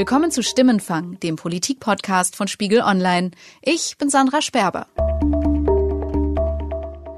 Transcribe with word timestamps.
Willkommen 0.00 0.30
zu 0.30 0.42
Stimmenfang, 0.42 1.20
dem 1.20 1.36
Politik-Podcast 1.36 2.34
von 2.34 2.48
Spiegel 2.48 2.80
Online. 2.80 3.32
Ich 3.60 3.98
bin 3.98 4.08
Sandra 4.08 4.40
Sperber. 4.40 4.86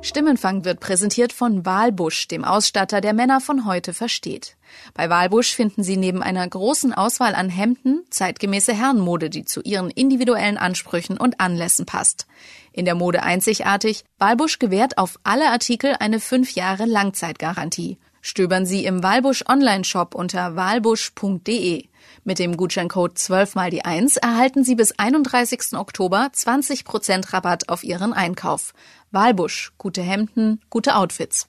Stimmenfang 0.00 0.64
wird 0.64 0.80
präsentiert 0.80 1.32
von 1.32 1.64
Walbusch, 1.64 2.26
dem 2.26 2.44
Ausstatter, 2.44 3.00
der 3.00 3.12
Männer 3.12 3.40
von 3.40 3.66
heute 3.66 3.94
versteht. 3.94 4.56
Bei 4.94 5.08
Walbusch 5.08 5.54
finden 5.54 5.84
Sie 5.84 5.96
neben 5.96 6.24
einer 6.24 6.48
großen 6.48 6.92
Auswahl 6.92 7.36
an 7.36 7.50
Hemden 7.50 8.02
zeitgemäße 8.10 8.74
Herrenmode, 8.74 9.30
die 9.30 9.44
zu 9.44 9.60
Ihren 9.62 9.88
individuellen 9.88 10.58
Ansprüchen 10.58 11.18
und 11.18 11.38
Anlässen 11.38 11.86
passt. 11.86 12.26
In 12.72 12.84
der 12.84 12.96
Mode 12.96 13.22
einzigartig, 13.22 14.02
Walbusch 14.18 14.58
gewährt 14.58 14.98
auf 14.98 15.20
alle 15.22 15.50
Artikel 15.50 15.94
eine 16.00 16.18
fünf 16.18 16.56
Jahre 16.56 16.86
Langzeitgarantie. 16.86 17.98
Stöbern 18.22 18.66
Sie 18.66 18.84
im 18.84 19.04
Walbusch 19.04 19.44
Online-Shop 19.48 20.16
unter 20.16 20.56
walbusch.de. 20.56 21.91
Mit 22.24 22.38
dem 22.38 22.56
Gutscheincode 22.56 23.18
12 23.18 23.56
mal 23.56 23.70
die 23.70 23.84
1 23.84 24.16
erhalten 24.16 24.62
Sie 24.62 24.76
bis 24.76 24.96
31. 24.96 25.72
Oktober 25.72 26.30
20% 26.32 27.32
Rabatt 27.32 27.68
auf 27.68 27.82
Ihren 27.82 28.12
Einkauf. 28.12 28.74
Walbusch, 29.10 29.72
gute 29.76 30.02
Hemden, 30.02 30.60
gute 30.70 30.94
Outfits. 30.94 31.48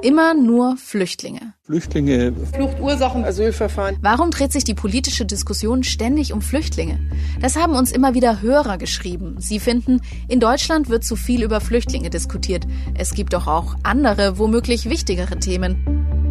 Immer 0.00 0.32
nur 0.32 0.78
Flüchtlinge. 0.78 1.52
Flüchtlinge, 1.64 2.32
Fluchtursachen, 2.54 3.24
Asylverfahren. 3.24 3.98
Warum 4.00 4.30
dreht 4.30 4.52
sich 4.52 4.64
die 4.64 4.74
politische 4.74 5.26
Diskussion 5.26 5.82
ständig 5.84 6.32
um 6.32 6.40
Flüchtlinge? 6.40 6.98
Das 7.42 7.56
haben 7.56 7.74
uns 7.74 7.92
immer 7.92 8.14
wieder 8.14 8.40
Hörer 8.40 8.78
geschrieben. 8.78 9.36
Sie 9.38 9.60
finden, 9.60 10.00
in 10.28 10.40
Deutschland 10.40 10.88
wird 10.88 11.04
zu 11.04 11.16
viel 11.16 11.42
über 11.42 11.60
Flüchtlinge 11.60 12.08
diskutiert. 12.08 12.66
Es 12.96 13.12
gibt 13.12 13.34
doch 13.34 13.46
auch 13.46 13.76
andere, 13.82 14.38
womöglich 14.38 14.88
wichtigere 14.88 15.38
Themen. 15.38 16.23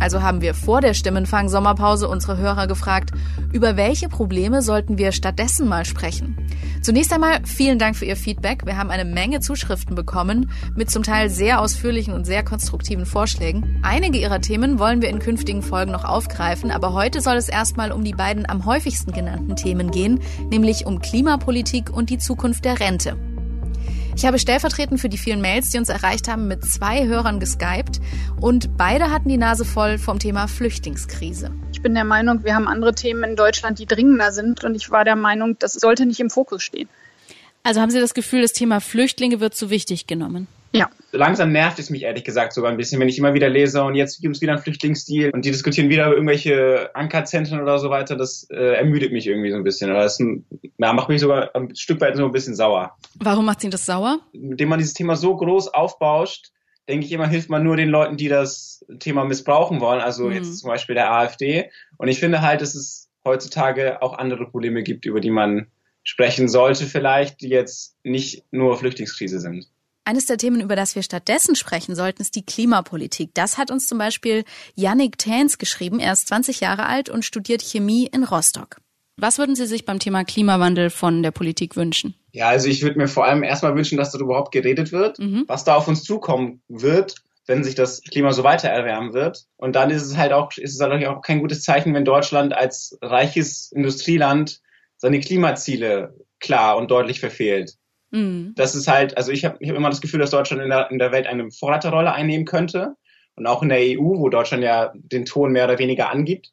Also 0.00 0.22
haben 0.22 0.40
wir 0.40 0.54
vor 0.54 0.80
der 0.80 0.94
Stimmenfang-Sommerpause 0.94 2.08
unsere 2.08 2.38
Hörer 2.38 2.66
gefragt, 2.66 3.10
über 3.52 3.76
welche 3.76 4.08
Probleme 4.08 4.62
sollten 4.62 4.98
wir 4.98 5.12
stattdessen 5.12 5.68
mal 5.68 5.84
sprechen. 5.84 6.36
Zunächst 6.82 7.12
einmal 7.12 7.40
vielen 7.44 7.78
Dank 7.78 7.94
für 7.94 8.06
Ihr 8.06 8.16
Feedback. 8.16 8.64
Wir 8.64 8.78
haben 8.78 8.90
eine 8.90 9.04
Menge 9.04 9.40
Zuschriften 9.40 9.94
bekommen 9.94 10.50
mit 10.74 10.90
zum 10.90 11.02
Teil 11.02 11.28
sehr 11.28 11.60
ausführlichen 11.60 12.14
und 12.14 12.24
sehr 12.24 12.42
konstruktiven 12.42 13.04
Vorschlägen. 13.04 13.80
Einige 13.82 14.18
Ihrer 14.18 14.40
Themen 14.40 14.78
wollen 14.78 15.02
wir 15.02 15.10
in 15.10 15.18
künftigen 15.18 15.62
Folgen 15.62 15.92
noch 15.92 16.04
aufgreifen, 16.04 16.70
aber 16.70 16.94
heute 16.94 17.20
soll 17.20 17.36
es 17.36 17.48
erstmal 17.48 17.92
um 17.92 18.02
die 18.02 18.14
beiden 18.14 18.48
am 18.48 18.64
häufigsten 18.64 19.12
genannten 19.12 19.56
Themen 19.56 19.90
gehen, 19.90 20.20
nämlich 20.50 20.86
um 20.86 21.00
Klimapolitik 21.00 21.90
und 21.90 22.08
die 22.08 22.18
Zukunft 22.18 22.64
der 22.64 22.80
Rente. 22.80 23.16
Ich 24.16 24.26
habe 24.26 24.38
stellvertretend 24.38 25.00
für 25.00 25.08
die 25.08 25.18
vielen 25.18 25.40
Mails, 25.40 25.70
die 25.70 25.78
uns 25.78 25.88
erreicht 25.88 26.28
haben, 26.28 26.48
mit 26.48 26.64
zwei 26.64 27.06
Hörern 27.06 27.40
geskypt 27.40 28.00
und 28.40 28.76
beide 28.76 29.10
hatten 29.10 29.28
die 29.28 29.36
Nase 29.36 29.64
voll 29.64 29.98
vom 29.98 30.18
Thema 30.18 30.46
Flüchtlingskrise. 30.46 31.50
Ich 31.72 31.80
bin 31.80 31.94
der 31.94 32.04
Meinung, 32.04 32.44
wir 32.44 32.54
haben 32.54 32.68
andere 32.68 32.94
Themen 32.94 33.24
in 33.24 33.36
Deutschland, 33.36 33.78
die 33.78 33.86
dringender 33.86 34.32
sind 34.32 34.64
und 34.64 34.74
ich 34.74 34.90
war 34.90 35.04
der 35.04 35.16
Meinung, 35.16 35.56
das 35.58 35.74
sollte 35.74 36.06
nicht 36.06 36.20
im 36.20 36.30
Fokus 36.30 36.62
stehen. 36.62 36.88
Also 37.62 37.80
haben 37.80 37.90
Sie 37.90 38.00
das 38.00 38.14
Gefühl, 38.14 38.42
das 38.42 38.52
Thema 38.52 38.80
Flüchtlinge 38.80 39.40
wird 39.40 39.54
zu 39.54 39.70
wichtig 39.70 40.06
genommen? 40.06 40.46
Langsam 41.12 41.52
nervt 41.52 41.78
es 41.78 41.90
mich 41.90 42.02
ehrlich 42.02 42.24
gesagt 42.24 42.52
sogar 42.52 42.70
ein 42.70 42.76
bisschen, 42.76 43.00
wenn 43.00 43.08
ich 43.08 43.18
immer 43.18 43.34
wieder 43.34 43.48
lese 43.48 43.82
und 43.82 43.94
jetzt 43.94 44.20
gibt 44.20 44.36
es 44.36 44.42
wieder 44.42 44.52
einen 44.52 44.62
Flüchtlingsdeal 44.62 45.30
und 45.30 45.44
die 45.44 45.50
diskutieren 45.50 45.88
wieder 45.88 46.06
über 46.06 46.14
irgendwelche 46.14 46.94
Ankerzentren 46.94 47.60
oder 47.60 47.78
so 47.78 47.90
weiter. 47.90 48.16
Das 48.16 48.46
äh, 48.50 48.76
ermüdet 48.76 49.12
mich 49.12 49.26
irgendwie 49.26 49.50
so 49.50 49.56
ein 49.56 49.64
bisschen. 49.64 49.90
Oder 49.90 50.02
das 50.02 50.18
ja, 50.18 50.92
macht 50.92 51.08
mich 51.08 51.20
sogar 51.20 51.54
ein 51.54 51.74
Stück 51.74 52.00
weit 52.00 52.16
so 52.16 52.24
ein 52.24 52.32
bisschen 52.32 52.54
sauer. 52.54 52.96
Warum 53.18 53.44
macht 53.44 53.60
Sie 53.60 53.70
das 53.70 53.86
sauer? 53.86 54.20
Indem 54.32 54.68
man 54.68 54.78
dieses 54.78 54.94
Thema 54.94 55.16
so 55.16 55.36
groß 55.36 55.68
aufbauscht, 55.68 56.52
denke 56.88 57.06
ich 57.06 57.12
immer, 57.12 57.28
hilft 57.28 57.50
man 57.50 57.64
nur 57.64 57.76
den 57.76 57.88
Leuten, 57.88 58.16
die 58.16 58.28
das 58.28 58.84
Thema 58.98 59.24
missbrauchen 59.24 59.80
wollen. 59.80 60.00
Also 60.00 60.26
mhm. 60.26 60.32
jetzt 60.32 60.58
zum 60.58 60.68
Beispiel 60.68 60.94
der 60.94 61.12
AfD. 61.12 61.70
Und 61.96 62.08
ich 62.08 62.20
finde 62.20 62.42
halt, 62.42 62.60
dass 62.60 62.74
es 62.74 63.08
heutzutage 63.24 64.02
auch 64.02 64.16
andere 64.16 64.46
Probleme 64.46 64.82
gibt, 64.82 65.06
über 65.06 65.20
die 65.20 65.30
man 65.30 65.66
sprechen 66.02 66.48
sollte 66.48 66.86
vielleicht, 66.86 67.40
die 67.40 67.48
jetzt 67.48 67.96
nicht 68.02 68.44
nur 68.50 68.76
Flüchtlingskrise 68.78 69.40
sind. 69.40 69.68
Eines 70.04 70.26
der 70.26 70.38
Themen, 70.38 70.60
über 70.60 70.76
das 70.76 70.94
wir 70.94 71.02
stattdessen 71.02 71.54
sprechen 71.54 71.94
sollten, 71.94 72.22
ist 72.22 72.34
die 72.34 72.44
Klimapolitik. 72.44 73.30
Das 73.34 73.58
hat 73.58 73.70
uns 73.70 73.86
zum 73.86 73.98
Beispiel 73.98 74.44
Yannick 74.74 75.18
Täns 75.18 75.58
geschrieben. 75.58 76.00
Er 76.00 76.12
ist 76.12 76.28
20 76.28 76.60
Jahre 76.60 76.86
alt 76.86 77.08
und 77.08 77.24
studiert 77.24 77.62
Chemie 77.62 78.06
in 78.06 78.24
Rostock. 78.24 78.78
Was 79.16 79.38
würden 79.38 79.54
Sie 79.54 79.66
sich 79.66 79.84
beim 79.84 79.98
Thema 79.98 80.24
Klimawandel 80.24 80.88
von 80.88 81.22
der 81.22 81.30
Politik 81.30 81.76
wünschen? 81.76 82.14
Ja, 82.32 82.48
also 82.48 82.68
ich 82.68 82.82
würde 82.82 82.98
mir 82.98 83.08
vor 83.08 83.26
allem 83.26 83.42
erstmal 83.42 83.74
wünschen, 83.74 83.98
dass 83.98 84.12
darüber 84.12 84.30
überhaupt 84.30 84.52
geredet 84.52 84.92
wird, 84.92 85.18
mhm. 85.18 85.44
was 85.46 85.64
da 85.64 85.74
auf 85.74 85.88
uns 85.88 86.04
zukommen 86.04 86.62
wird, 86.68 87.16
wenn 87.46 87.62
sich 87.62 87.74
das 87.74 88.00
Klima 88.00 88.32
so 88.32 88.44
weiter 88.44 88.68
erwärmen 88.68 89.12
wird. 89.12 89.44
Und 89.56 89.76
dann 89.76 89.90
ist 89.90 90.04
es 90.04 90.16
halt 90.16 90.32
auch, 90.32 90.56
ist 90.56 90.74
es 90.74 90.80
halt 90.80 91.04
auch 91.06 91.20
kein 91.20 91.40
gutes 91.40 91.62
Zeichen, 91.62 91.92
wenn 91.92 92.04
Deutschland 92.04 92.54
als 92.54 92.96
reiches 93.02 93.72
Industrieland 93.72 94.60
seine 94.96 95.20
Klimaziele 95.20 96.14
klar 96.38 96.76
und 96.78 96.90
deutlich 96.90 97.20
verfehlt. 97.20 97.74
Mhm. 98.10 98.52
Das 98.56 98.74
ist 98.74 98.88
halt, 98.88 99.16
also 99.16 99.32
ich 99.32 99.44
habe 99.44 99.56
ich 99.60 99.70
hab 99.70 99.76
immer 99.76 99.90
das 99.90 100.00
Gefühl, 100.00 100.20
dass 100.20 100.30
Deutschland 100.30 100.62
in 100.62 100.70
der, 100.70 100.90
in 100.90 100.98
der 100.98 101.12
Welt 101.12 101.26
eine 101.26 101.50
Vorreiterrolle 101.50 102.12
einnehmen 102.12 102.46
könnte. 102.46 102.96
Und 103.36 103.46
auch 103.46 103.62
in 103.62 103.70
der 103.70 103.78
EU, 103.78 104.18
wo 104.18 104.28
Deutschland 104.28 104.62
ja 104.62 104.92
den 104.94 105.24
Ton 105.24 105.52
mehr 105.52 105.64
oder 105.64 105.78
weniger 105.78 106.10
angibt. 106.10 106.52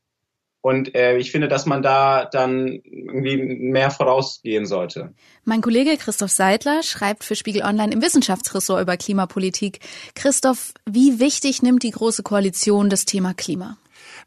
Und 0.61 0.95
äh, 0.95 1.17
ich 1.17 1.31
finde, 1.31 1.47
dass 1.47 1.65
man 1.65 1.81
da 1.81 2.25
dann 2.25 2.81
irgendwie 2.83 3.37
mehr 3.37 3.91
vorausgehen 3.91 4.65
sollte. 4.65 5.13
Mein 5.45 5.61
Kollege 5.61 5.97
Christoph 5.97 6.31
Seidler 6.31 6.83
schreibt 6.83 7.23
für 7.23 7.35
Spiegel 7.35 7.63
Online 7.63 7.93
im 7.93 8.01
Wissenschaftsressort 8.01 8.81
über 8.81 8.97
Klimapolitik. 8.97 9.79
Christoph, 10.15 10.73
wie 10.85 11.19
wichtig 11.19 11.61
nimmt 11.61 11.83
die 11.83 11.91
Große 11.91 12.23
Koalition 12.23 12.89
das 12.89 13.05
Thema 13.05 13.33
Klima? 13.33 13.77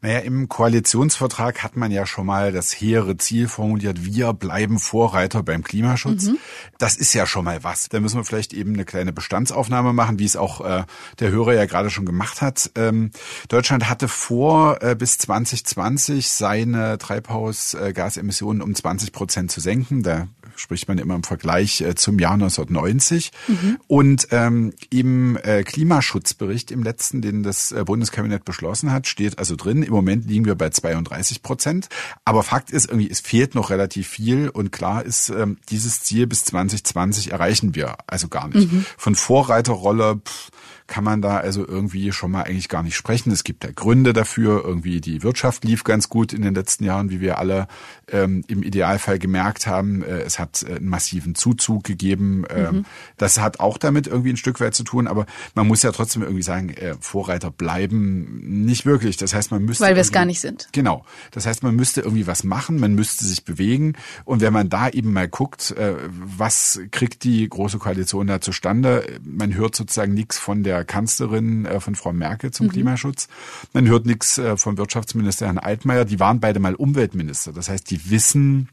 Naja, 0.03 0.19
im 0.19 0.49
Koalitionsvertrag 0.49 1.61
hat 1.61 1.77
man 1.77 1.91
ja 1.91 2.07
schon 2.07 2.25
mal 2.25 2.51
das 2.51 2.71
hehre 2.71 3.17
Ziel 3.17 3.47
formuliert, 3.47 4.03
wir 4.03 4.33
bleiben 4.33 4.79
Vorreiter 4.79 5.43
beim 5.43 5.63
Klimaschutz. 5.63 6.25
Mhm. 6.25 6.37
Das 6.79 6.95
ist 6.95 7.13
ja 7.13 7.27
schon 7.27 7.45
mal 7.45 7.63
was. 7.63 7.87
Da 7.87 7.99
müssen 7.99 8.17
wir 8.17 8.23
vielleicht 8.23 8.53
eben 8.53 8.73
eine 8.73 8.83
kleine 8.83 9.13
Bestandsaufnahme 9.13 9.93
machen, 9.93 10.17
wie 10.17 10.25
es 10.25 10.35
auch 10.35 10.61
äh, 10.61 10.85
der 11.19 11.29
Hörer 11.29 11.53
ja 11.53 11.65
gerade 11.65 11.91
schon 11.91 12.07
gemacht 12.07 12.41
hat. 12.41 12.71
Ähm, 12.73 13.11
Deutschland 13.47 13.89
hatte 13.89 14.07
vor, 14.07 14.81
äh, 14.81 14.95
bis 14.95 15.19
2020 15.19 16.29
seine 16.29 16.97
Treibhausgasemissionen 16.97 18.63
um 18.63 18.73
20 18.73 19.11
Prozent 19.11 19.51
zu 19.51 19.61
senken. 19.61 20.01
Da 20.01 20.27
spricht 20.61 20.87
man 20.87 20.97
immer 20.97 21.15
im 21.15 21.23
Vergleich 21.23 21.81
äh, 21.81 21.95
zum 21.95 22.19
Jahr 22.19 22.33
1990. 22.33 23.31
Mhm. 23.47 23.77
Und 23.87 24.27
ähm, 24.31 24.73
im 24.89 25.37
äh, 25.37 25.63
Klimaschutzbericht 25.63 26.71
im 26.71 26.83
letzten, 26.83 27.21
den 27.21 27.43
das 27.43 27.71
äh, 27.71 27.83
Bundeskabinett 27.83 28.45
beschlossen 28.45 28.91
hat, 28.91 29.07
steht 29.07 29.39
also 29.39 29.55
drin, 29.55 29.83
im 29.83 29.91
Moment 29.91 30.27
liegen 30.27 30.45
wir 30.45 30.55
bei 30.55 30.69
32 30.69 31.41
Prozent. 31.41 31.89
Aber 32.25 32.43
Fakt 32.43 32.71
ist 32.71 32.87
irgendwie, 32.89 33.09
es 33.09 33.19
fehlt 33.19 33.55
noch 33.55 33.69
relativ 33.69 34.07
viel 34.07 34.49
und 34.49 34.71
klar 34.71 35.03
ist, 35.03 35.29
ähm, 35.29 35.57
dieses 35.69 36.01
Ziel 36.01 36.27
bis 36.27 36.45
2020 36.45 37.31
erreichen 37.31 37.75
wir 37.75 37.97
also 38.07 38.27
gar 38.27 38.47
nicht. 38.47 38.71
Mhm. 38.71 38.85
Von 38.97 39.15
Vorreiterrolle 39.15 40.21
pff, 40.25 40.51
kann 40.91 41.05
man 41.05 41.21
da 41.21 41.37
also 41.37 41.65
irgendwie 41.65 42.11
schon 42.11 42.31
mal 42.31 42.43
eigentlich 42.43 42.67
gar 42.67 42.83
nicht 42.83 42.97
sprechen. 42.97 43.31
Es 43.31 43.45
gibt 43.45 43.63
ja 43.63 43.69
Gründe 43.73 44.11
dafür. 44.11 44.65
Irgendwie 44.65 44.99
die 44.99 45.23
Wirtschaft 45.23 45.63
lief 45.63 45.85
ganz 45.85 46.09
gut 46.09 46.33
in 46.33 46.41
den 46.41 46.53
letzten 46.53 46.83
Jahren, 46.83 47.09
wie 47.09 47.21
wir 47.21 47.39
alle 47.39 47.69
ähm, 48.11 48.43
im 48.49 48.61
Idealfall 48.61 49.17
gemerkt 49.17 49.67
haben. 49.67 50.03
Äh, 50.03 50.19
es 50.23 50.37
hat 50.37 50.63
äh, 50.63 50.75
einen 50.75 50.89
massiven 50.89 51.33
Zuzug 51.33 51.85
gegeben. 51.85 52.43
Ähm, 52.53 52.75
mhm. 52.75 52.85
Das 53.15 53.39
hat 53.39 53.61
auch 53.61 53.77
damit 53.77 54.05
irgendwie 54.07 54.31
ein 54.31 54.37
Stück 54.37 54.59
weit 54.59 54.75
zu 54.75 54.83
tun. 54.83 55.07
Aber 55.07 55.27
man 55.55 55.65
muss 55.65 55.81
ja 55.81 55.93
trotzdem 55.93 56.23
irgendwie 56.23 56.43
sagen, 56.43 56.71
äh, 56.71 56.95
Vorreiter 56.99 57.51
bleiben 57.51 58.65
nicht 58.65 58.85
wirklich. 58.85 59.15
Das 59.15 59.33
heißt, 59.33 59.49
man 59.51 59.63
müsste 59.63 59.85
weil 59.85 59.95
wir 59.95 60.01
es 60.01 60.11
gar 60.11 60.25
nicht 60.25 60.41
sind. 60.41 60.67
Genau. 60.73 61.05
Das 61.31 61.45
heißt, 61.45 61.63
man 61.63 61.73
müsste 61.73 62.01
irgendwie 62.01 62.27
was 62.27 62.43
machen. 62.43 62.81
Man 62.81 62.95
müsste 62.95 63.25
sich 63.25 63.45
bewegen. 63.45 63.93
Und 64.25 64.41
wenn 64.41 64.51
man 64.51 64.67
da 64.67 64.89
eben 64.89 65.13
mal 65.13 65.29
guckt, 65.29 65.71
äh, 65.71 65.95
was 66.11 66.81
kriegt 66.91 67.23
die 67.23 67.47
große 67.47 67.77
Koalition 67.77 68.27
da 68.27 68.41
zustande? 68.41 69.21
Man 69.23 69.53
hört 69.55 69.73
sozusagen 69.73 70.13
nichts 70.13 70.37
von 70.37 70.63
der 70.63 70.80
Kanzlerin 70.83 71.65
äh, 71.65 71.79
von 71.79 71.95
Frau 71.95 72.13
Merkel 72.13 72.51
zum 72.51 72.67
mhm. 72.67 72.71
Klimaschutz. 72.71 73.27
Man 73.73 73.87
hört 73.87 74.05
nichts 74.05 74.37
äh, 74.37 74.57
vom 74.57 74.77
Wirtschaftsminister 74.77 75.45
Herrn 75.45 75.57
Altmaier. 75.57 76.05
Die 76.05 76.19
waren 76.19 76.39
beide 76.39 76.59
mal 76.59 76.75
Umweltminister. 76.75 77.53
Das 77.53 77.69
heißt, 77.69 77.89
die 77.89 78.09
wissen, 78.09 78.69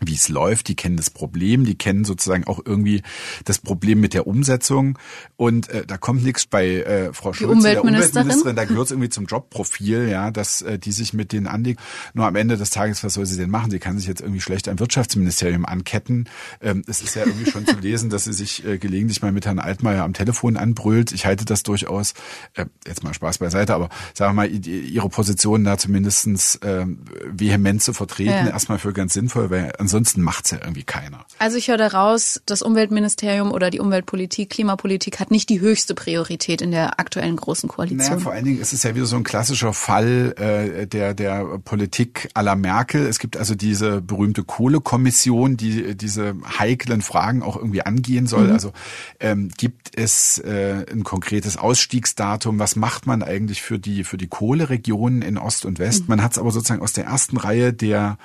wie 0.00 0.14
es 0.14 0.28
läuft, 0.28 0.68
die 0.68 0.74
kennen 0.74 0.96
das 0.96 1.10
Problem, 1.10 1.64
die 1.64 1.76
kennen 1.76 2.04
sozusagen 2.04 2.44
auch 2.44 2.60
irgendwie 2.64 3.02
das 3.44 3.58
Problem 3.58 4.00
mit 4.00 4.12
der 4.12 4.26
Umsetzung 4.26 4.98
und 5.36 5.68
äh, 5.68 5.86
da 5.86 5.98
kommt 5.98 6.24
nichts 6.24 6.46
bei 6.46 6.66
äh, 6.66 7.12
Frau 7.12 7.32
Schulze, 7.32 7.52
Umweltministerin. 7.52 7.72
der 7.72 7.82
Umweltministerin, 7.82 8.56
da 8.56 8.64
gehört 8.64 8.86
es 8.86 8.90
irgendwie 8.90 9.08
zum 9.08 9.26
Jobprofil, 9.26 10.08
ja, 10.08 10.30
dass 10.32 10.62
äh, 10.62 10.78
die 10.78 10.90
sich 10.90 11.12
mit 11.12 11.32
denen 11.32 11.46
anlegt. 11.46 11.80
Nur 12.12 12.26
am 12.26 12.34
Ende 12.34 12.56
des 12.56 12.70
Tages, 12.70 13.04
was 13.04 13.14
soll 13.14 13.26
sie 13.26 13.36
denn 13.36 13.50
machen? 13.50 13.70
Sie 13.70 13.78
kann 13.78 13.98
sich 13.98 14.08
jetzt 14.08 14.20
irgendwie 14.20 14.40
schlecht 14.40 14.68
am 14.68 14.80
Wirtschaftsministerium 14.80 15.64
anketten. 15.64 16.28
Ähm, 16.60 16.82
es 16.88 17.00
ist 17.00 17.14
ja 17.14 17.24
irgendwie 17.24 17.50
schon 17.50 17.66
zu 17.66 17.78
lesen, 17.78 18.10
dass 18.10 18.24
sie 18.24 18.32
sich 18.32 18.64
äh, 18.66 18.78
gelegentlich 18.78 19.22
mal 19.22 19.32
mit 19.32 19.46
Herrn 19.46 19.60
Altmaier 19.60 20.02
am 20.02 20.12
Telefon 20.12 20.56
anbrüllt. 20.56 21.12
Ich 21.12 21.24
halte 21.24 21.44
das 21.44 21.62
durchaus, 21.62 22.14
äh, 22.54 22.66
jetzt 22.86 23.04
mal 23.04 23.14
Spaß 23.14 23.38
beiseite, 23.38 23.74
aber 23.74 23.90
sagen 24.12 24.30
wir 24.30 24.42
mal, 24.42 24.50
ihre 24.50 25.08
Position 25.08 25.62
da 25.62 25.78
zumindestens 25.78 26.56
äh, 26.56 26.84
vehement 27.30 27.80
zu 27.80 27.92
vertreten, 27.92 28.30
ja. 28.30 28.48
erstmal 28.48 28.78
für 28.78 28.92
ganz 28.92 29.14
sinnvoll, 29.14 29.50
weil 29.50 29.72
ansonsten 29.78 29.93
macht's 30.16 30.50
ja 30.50 30.58
irgendwie 30.60 30.82
keiner. 30.84 31.24
Also 31.38 31.56
ich 31.56 31.68
höre 31.68 31.76
daraus, 31.76 32.40
das 32.46 32.62
Umweltministerium 32.62 33.52
oder 33.52 33.70
die 33.70 33.80
Umweltpolitik, 33.80 34.50
Klimapolitik 34.50 35.20
hat 35.20 35.30
nicht 35.30 35.48
die 35.48 35.60
höchste 35.60 35.94
Priorität 35.94 36.62
in 36.62 36.70
der 36.70 37.00
aktuellen 37.00 37.36
großen 37.36 37.68
Koalition. 37.68 37.98
Naja, 37.98 38.18
vor 38.18 38.32
allen 38.32 38.44
Dingen 38.44 38.60
ist 38.60 38.72
es 38.72 38.82
ja 38.82 38.94
wieder 38.94 39.06
so 39.06 39.16
ein 39.16 39.24
klassischer 39.24 39.72
Fall 39.72 40.34
äh, 40.38 40.86
der, 40.86 41.14
der 41.14 41.58
Politik 41.64 42.30
aller 42.34 42.56
Merkel. 42.56 43.06
Es 43.06 43.18
gibt 43.18 43.36
also 43.36 43.54
diese 43.54 44.00
berühmte 44.00 44.44
Kohlekommission, 44.44 45.56
die 45.56 45.96
diese 45.96 46.34
heiklen 46.58 47.02
Fragen 47.02 47.42
auch 47.42 47.56
irgendwie 47.56 47.82
angehen 47.82 48.26
soll. 48.26 48.48
Mhm. 48.48 48.52
Also 48.52 48.72
ähm, 49.20 49.50
gibt 49.56 49.96
es 49.96 50.38
äh, 50.38 50.84
ein 50.90 51.04
konkretes 51.04 51.56
Ausstiegsdatum? 51.56 52.58
Was 52.58 52.76
macht 52.76 53.06
man 53.06 53.22
eigentlich 53.22 53.62
für 53.62 53.78
die, 53.78 54.04
für 54.04 54.16
die 54.16 54.28
Kohleregionen 54.28 55.22
in 55.22 55.38
Ost 55.38 55.64
und 55.64 55.78
West? 55.78 56.02
Mhm. 56.02 56.08
Man 56.08 56.22
hat 56.22 56.32
es 56.32 56.38
aber 56.38 56.50
sozusagen 56.50 56.82
aus 56.82 56.92
der 56.92 57.04
ersten 57.04 57.36
Reihe 57.36 57.72
der 57.72 58.18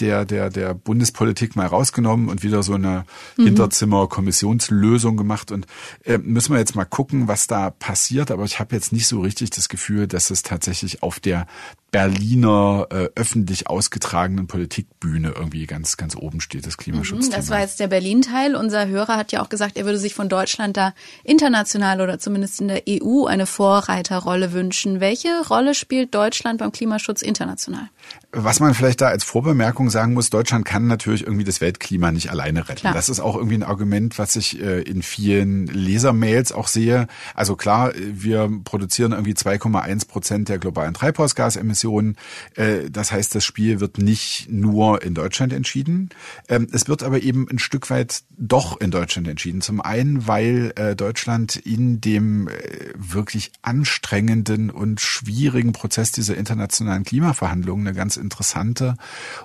der, 0.00 0.24
der, 0.24 0.50
der 0.50 0.74
Bundespolitik 0.74 1.54
mal 1.56 1.66
rausgenommen 1.66 2.28
und 2.28 2.42
wieder 2.42 2.62
so 2.62 2.74
eine 2.74 3.04
mhm. 3.36 3.44
Hinterzimmer-Kommissionslösung 3.44 5.16
gemacht. 5.16 5.52
Und 5.52 5.66
äh, 6.04 6.18
müssen 6.18 6.52
wir 6.52 6.58
jetzt 6.58 6.74
mal 6.74 6.84
gucken, 6.84 7.28
was 7.28 7.46
da 7.46 7.70
passiert. 7.70 8.30
Aber 8.30 8.44
ich 8.44 8.58
habe 8.58 8.74
jetzt 8.74 8.92
nicht 8.92 9.06
so 9.06 9.20
richtig 9.20 9.50
das 9.50 9.68
Gefühl, 9.68 10.06
dass 10.06 10.30
es 10.30 10.42
tatsächlich 10.42 11.02
auf 11.02 11.20
der 11.20 11.46
Berliner 11.92 12.86
äh, 12.90 13.08
öffentlich 13.16 13.68
ausgetragenen 13.68 14.46
Politikbühne 14.46 15.34
irgendwie 15.36 15.66
ganz, 15.66 15.98
ganz 15.98 16.16
oben 16.16 16.40
steht, 16.40 16.66
das 16.66 16.78
Klimaschutz. 16.78 17.28
Das 17.28 17.50
war 17.50 17.60
jetzt 17.60 17.80
der 17.80 17.88
Berlin-Teil. 17.88 18.56
Unser 18.56 18.86
Hörer 18.86 19.18
hat 19.18 19.30
ja 19.30 19.42
auch 19.42 19.50
gesagt, 19.50 19.76
er 19.76 19.84
würde 19.84 19.98
sich 19.98 20.14
von 20.14 20.30
Deutschland 20.30 20.78
da 20.78 20.94
international 21.22 22.00
oder 22.00 22.18
zumindest 22.18 22.62
in 22.62 22.68
der 22.68 22.82
EU 22.88 23.26
eine 23.26 23.44
Vorreiterrolle 23.44 24.54
wünschen. 24.54 25.00
Welche 25.00 25.46
Rolle 25.46 25.74
spielt 25.74 26.14
Deutschland 26.14 26.60
beim 26.60 26.72
Klimaschutz 26.72 27.20
international? 27.20 27.90
Was 28.32 28.58
man 28.58 28.72
vielleicht 28.72 29.02
da 29.02 29.08
als 29.08 29.22
Vorbemerkung 29.22 29.81
sagen 29.90 30.14
muss, 30.14 30.30
Deutschland 30.30 30.64
kann 30.64 30.86
natürlich 30.86 31.22
irgendwie 31.22 31.44
das 31.44 31.60
Weltklima 31.60 32.12
nicht 32.12 32.30
alleine 32.30 32.68
retten. 32.68 32.80
Klar. 32.80 32.94
Das 32.94 33.08
ist 33.08 33.20
auch 33.20 33.36
irgendwie 33.36 33.56
ein 33.56 33.62
Argument, 33.62 34.18
was 34.18 34.36
ich 34.36 34.60
äh, 34.60 34.82
in 34.82 35.02
vielen 35.02 35.66
Lesermails 35.66 36.52
auch 36.52 36.68
sehe. 36.68 37.06
Also 37.34 37.56
klar, 37.56 37.92
wir 37.96 38.50
produzieren 38.64 39.12
irgendwie 39.12 39.32
2,1 39.32 40.08
Prozent 40.08 40.48
der 40.48 40.58
globalen 40.58 40.94
Treibhausgasemissionen. 40.94 42.16
Äh, 42.54 42.90
das 42.90 43.12
heißt, 43.12 43.34
das 43.34 43.44
Spiel 43.44 43.80
wird 43.80 43.98
nicht 43.98 44.48
nur 44.50 45.02
in 45.02 45.14
Deutschland 45.14 45.52
entschieden. 45.52 46.10
Ähm, 46.48 46.68
es 46.72 46.88
wird 46.88 47.02
aber 47.02 47.22
eben 47.22 47.48
ein 47.50 47.58
Stück 47.58 47.90
weit 47.90 48.22
doch 48.38 48.80
in 48.80 48.90
Deutschland 48.90 49.28
entschieden. 49.28 49.60
Zum 49.60 49.80
einen, 49.80 50.26
weil 50.26 50.72
äh, 50.76 50.96
Deutschland 50.96 51.56
in 51.56 52.00
dem 52.00 52.48
äh, 52.48 52.52
wirklich 52.96 53.52
anstrengenden 53.62 54.70
und 54.70 55.00
schwierigen 55.00 55.72
Prozess 55.72 56.12
dieser 56.12 56.36
internationalen 56.36 57.04
Klimaverhandlungen 57.04 57.86
eine 57.86 57.96
ganz 57.96 58.16
interessante 58.16 58.96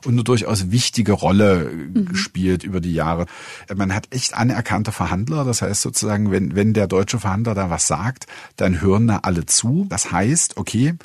und 0.06 0.16
durchaus 0.28 0.72
wichtige 0.72 1.14
Rolle 1.14 1.72
mhm. 1.94 2.16
spielt 2.16 2.64
über 2.64 2.82
die 2.82 2.94
Jahre. 2.94 3.26
Man 3.74 3.94
hat 3.94 4.08
echt 4.12 4.34
anerkannte 4.34 4.92
Verhandler. 4.92 5.44
Das 5.44 5.62
heißt 5.62 5.82
sozusagen, 5.82 6.32
wenn, 6.32 6.56
wenn 6.56 6.74
der 6.74 6.88
deutsche 6.88 7.20
Verhandler 7.20 7.56
da 7.56 7.70
was 7.70 7.88
sagt, 7.88 8.28
dann 8.56 8.82
hören 8.82 9.08
da 9.08 9.20
alle 9.24 9.46
zu. 9.46 9.86
Das 9.90 10.12
heißt, 10.12 10.58
okay, 10.58 10.96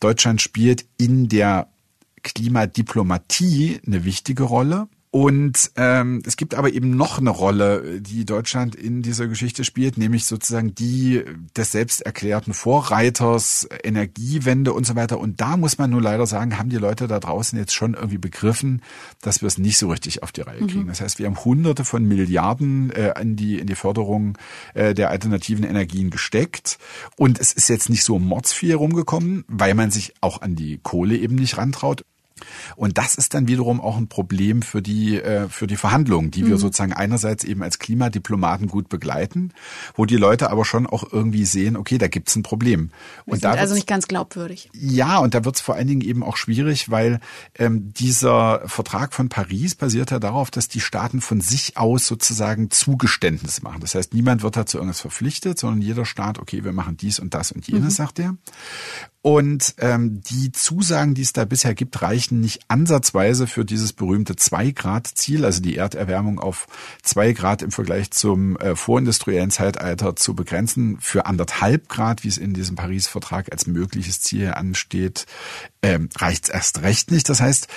Deutschland 0.00 0.40
spielt 0.40 0.86
in 0.96 1.28
der 1.28 1.68
Klimadiplomatie 2.22 3.80
eine 3.86 4.04
wichtige 4.04 4.44
Rolle. 4.44 4.88
Und 5.12 5.72
ähm, 5.74 6.22
es 6.24 6.36
gibt 6.36 6.54
aber 6.54 6.72
eben 6.72 6.96
noch 6.96 7.18
eine 7.18 7.30
Rolle, 7.30 8.00
die 8.00 8.24
Deutschland 8.24 8.76
in 8.76 9.02
dieser 9.02 9.26
Geschichte 9.26 9.64
spielt, 9.64 9.98
nämlich 9.98 10.24
sozusagen 10.24 10.72
die 10.76 11.24
des 11.56 11.72
selbst 11.72 12.02
erklärten 12.02 12.54
Vorreiters, 12.54 13.68
Energiewende 13.82 14.72
und 14.72 14.86
so 14.86 14.94
weiter. 14.94 15.18
Und 15.18 15.40
da 15.40 15.56
muss 15.56 15.78
man 15.78 15.90
nur 15.90 16.00
leider 16.00 16.28
sagen, 16.28 16.58
haben 16.58 16.68
die 16.68 16.76
Leute 16.76 17.08
da 17.08 17.18
draußen 17.18 17.58
jetzt 17.58 17.74
schon 17.74 17.94
irgendwie 17.94 18.18
begriffen, 18.18 18.82
dass 19.20 19.40
wir 19.40 19.48
es 19.48 19.58
nicht 19.58 19.78
so 19.78 19.88
richtig 19.88 20.22
auf 20.22 20.30
die 20.30 20.42
Reihe 20.42 20.60
kriegen. 20.60 20.84
Mhm. 20.84 20.88
Das 20.88 21.00
heißt, 21.00 21.18
wir 21.18 21.26
haben 21.26 21.44
Hunderte 21.44 21.84
von 21.84 22.04
Milliarden 22.04 22.90
äh, 22.90 23.20
in 23.20 23.34
die 23.34 23.58
in 23.58 23.66
die 23.66 23.74
Förderung 23.74 24.38
äh, 24.74 24.94
der 24.94 25.10
alternativen 25.10 25.64
Energien 25.64 26.10
gesteckt. 26.10 26.78
Und 27.16 27.40
es 27.40 27.52
ist 27.52 27.68
jetzt 27.68 27.90
nicht 27.90 28.04
so 28.04 28.20
mordsviel 28.20 28.76
rumgekommen, 28.76 29.44
weil 29.48 29.74
man 29.74 29.90
sich 29.90 30.14
auch 30.20 30.40
an 30.40 30.54
die 30.54 30.78
Kohle 30.78 31.16
eben 31.16 31.34
nicht 31.34 31.58
rantraut. 31.58 32.04
Und 32.76 32.98
das 32.98 33.14
ist 33.14 33.34
dann 33.34 33.48
wiederum 33.48 33.80
auch 33.80 33.96
ein 33.96 34.08
Problem 34.08 34.62
für 34.62 34.82
die, 34.82 35.20
äh, 35.20 35.48
für 35.48 35.66
die 35.66 35.76
Verhandlungen, 35.76 36.30
die 36.30 36.46
wir 36.46 36.54
mhm. 36.54 36.60
sozusagen 36.60 36.92
einerseits 36.92 37.44
eben 37.44 37.62
als 37.62 37.78
Klimadiplomaten 37.78 38.66
gut 38.68 38.88
begleiten, 38.88 39.52
wo 39.94 40.06
die 40.06 40.16
Leute 40.16 40.50
aber 40.50 40.64
schon 40.64 40.86
auch 40.86 41.04
irgendwie 41.12 41.44
sehen, 41.44 41.76
okay, 41.76 41.98
da 41.98 42.08
gibt's 42.08 42.36
ein 42.36 42.42
Problem. 42.42 42.90
Wir 43.24 43.34
und 43.34 43.44
da 43.44 43.52
also 43.52 43.74
nicht 43.74 43.86
ganz 43.86 44.08
glaubwürdig. 44.08 44.70
Ja, 44.72 45.18
und 45.18 45.34
da 45.34 45.44
wird's 45.44 45.60
vor 45.60 45.74
allen 45.74 45.88
Dingen 45.88 46.00
eben 46.00 46.22
auch 46.22 46.36
schwierig, 46.36 46.90
weil 46.90 47.20
ähm, 47.58 47.92
dieser 47.92 48.62
Vertrag 48.66 49.12
von 49.12 49.28
Paris 49.28 49.74
basiert 49.74 50.10
ja 50.10 50.18
darauf, 50.18 50.50
dass 50.50 50.68
die 50.68 50.80
Staaten 50.80 51.20
von 51.20 51.40
sich 51.40 51.76
aus 51.76 52.06
sozusagen 52.06 52.70
Zugeständnisse 52.70 53.62
machen. 53.62 53.80
Das 53.80 53.94
heißt, 53.94 54.14
niemand 54.14 54.42
wird 54.42 54.56
dazu 54.56 54.78
irgendwas 54.78 55.00
verpflichtet, 55.00 55.58
sondern 55.58 55.82
jeder 55.82 56.04
Staat, 56.04 56.38
okay, 56.38 56.64
wir 56.64 56.72
machen 56.72 56.96
dies 56.96 57.18
und 57.18 57.34
das 57.34 57.52
und 57.52 57.66
jenes, 57.66 57.94
mhm. 57.94 57.96
sagt 57.96 58.18
er. 58.18 58.36
Und 59.22 59.74
ähm, 59.78 60.22
die 60.22 60.50
Zusagen, 60.50 61.12
die 61.14 61.22
es 61.22 61.34
da 61.34 61.44
bisher 61.44 61.74
gibt, 61.74 62.00
reichen 62.00 62.29
nicht 62.30 62.60
ansatzweise 62.68 63.46
für 63.46 63.64
dieses 63.64 63.92
berühmte 63.92 64.36
Zwei-Grad-Ziel, 64.36 65.44
also 65.44 65.60
die 65.60 65.76
Erderwärmung 65.76 66.38
auf 66.38 66.66
zwei 67.02 67.32
Grad 67.32 67.62
im 67.62 67.70
Vergleich 67.70 68.10
zum 68.10 68.56
äh, 68.56 68.76
vorindustriellen 68.76 69.50
Zeitalter 69.50 70.16
zu 70.16 70.34
begrenzen. 70.34 70.98
Für 71.00 71.26
anderthalb 71.26 71.88
Grad, 71.88 72.24
wie 72.24 72.28
es 72.28 72.38
in 72.38 72.54
diesem 72.54 72.76
Paris-Vertrag 72.76 73.52
als 73.52 73.66
mögliches 73.66 74.20
Ziel 74.20 74.52
ansteht, 74.52 75.26
ähm, 75.82 76.08
reicht 76.16 76.44
es 76.44 76.50
erst 76.50 76.82
recht 76.82 77.10
nicht. 77.10 77.28
Das 77.28 77.40
heißt, 77.40 77.68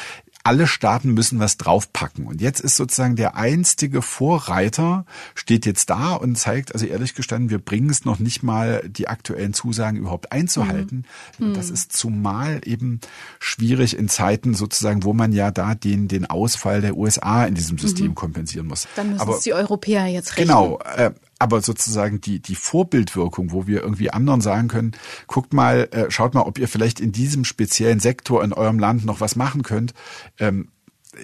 alle 0.44 0.68
Staaten 0.68 1.14
müssen 1.14 1.40
was 1.40 1.58
draufpacken. 1.58 2.28
Und 2.28 2.42
jetzt 2.42 2.60
ist 2.60 2.76
sozusagen 2.76 3.16
der 3.16 3.36
einstige 3.36 4.02
Vorreiter, 4.02 5.06
steht 5.36 5.66
jetzt 5.66 5.90
da 5.90 6.14
und 6.14 6.38
zeigt, 6.38 6.74
also 6.74 6.86
ehrlich 6.86 7.16
gestanden, 7.16 7.50
wir 7.50 7.60
bringen 7.60 7.90
es 7.90 8.04
noch 8.04 8.20
nicht 8.20 8.44
mal, 8.44 8.84
die 8.88 9.08
aktuellen 9.08 9.54
Zusagen 9.54 9.98
überhaupt 9.98 10.34
einzuhalten. 10.34 11.06
Mhm. 11.40 11.54
Das 11.54 11.70
ist 11.70 11.94
zumal 11.94 12.62
eben 12.66 13.00
schwierig 13.40 13.98
in 13.98 14.10
Zeiten 14.10 14.54
sozusagen, 14.54 15.04
wo 15.04 15.14
man 15.14 15.32
ja 15.32 15.50
da 15.50 15.76
den, 15.76 16.10
den 16.10 16.26
Ausfall 16.26 16.82
der 16.82 16.98
USA 16.98 17.46
in 17.46 17.56
diesem 17.56 17.78
System 17.78 18.08
mhm. 18.08 18.16
kompensieren 18.16 18.68
muss. 18.68 18.88
Dann 18.98 19.10
müssen 19.10 19.22
Aber, 19.22 19.38
es 19.38 19.44
die 19.44 19.54
Europäer 19.54 20.08
jetzt 20.08 20.38
rechnen. 20.38 20.48
Genau. 20.48 20.80
Äh, 20.96 21.12
aber 21.40 21.62
sozusagen 21.62 22.22
die, 22.22 22.40
die 22.40 22.56
Vorbildwirkung, 22.56 23.52
wo 23.52 23.68
wir 23.68 23.82
irgendwie 23.82 24.12
anderen 24.12 24.42
sagen 24.42 24.68
können, 24.68 24.94
guckt 25.28 25.54
mal, 25.54 25.88
äh, 25.92 26.10
schaut 26.10 26.34
mal, 26.34 26.42
ob 26.42 26.58
ihr 26.58 26.68
vielleicht 26.68 27.00
in 27.00 27.12
diesem 27.12 27.46
speziellen 27.46 28.00
Sektor 28.00 28.44
in 28.44 28.54
eurem 28.54 28.80
Land 28.80 29.06
noch 29.06 29.20
was 29.20 29.36
machen 29.36 29.64
könnt, 29.64 29.94
ähm, 30.40 30.70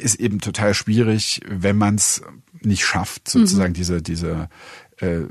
ist 0.02 0.20
eben 0.20 0.40
total 0.40 0.74
schwierig, 0.74 1.42
wenn 1.48 1.78
man 1.78 1.96
es 1.96 2.22
nicht 2.62 2.86
schafft, 2.86 3.30
sozusagen 3.30 3.72
mhm. 3.72 3.76
diese, 3.76 4.02
diese 4.02 4.50
äh, 4.98 5.22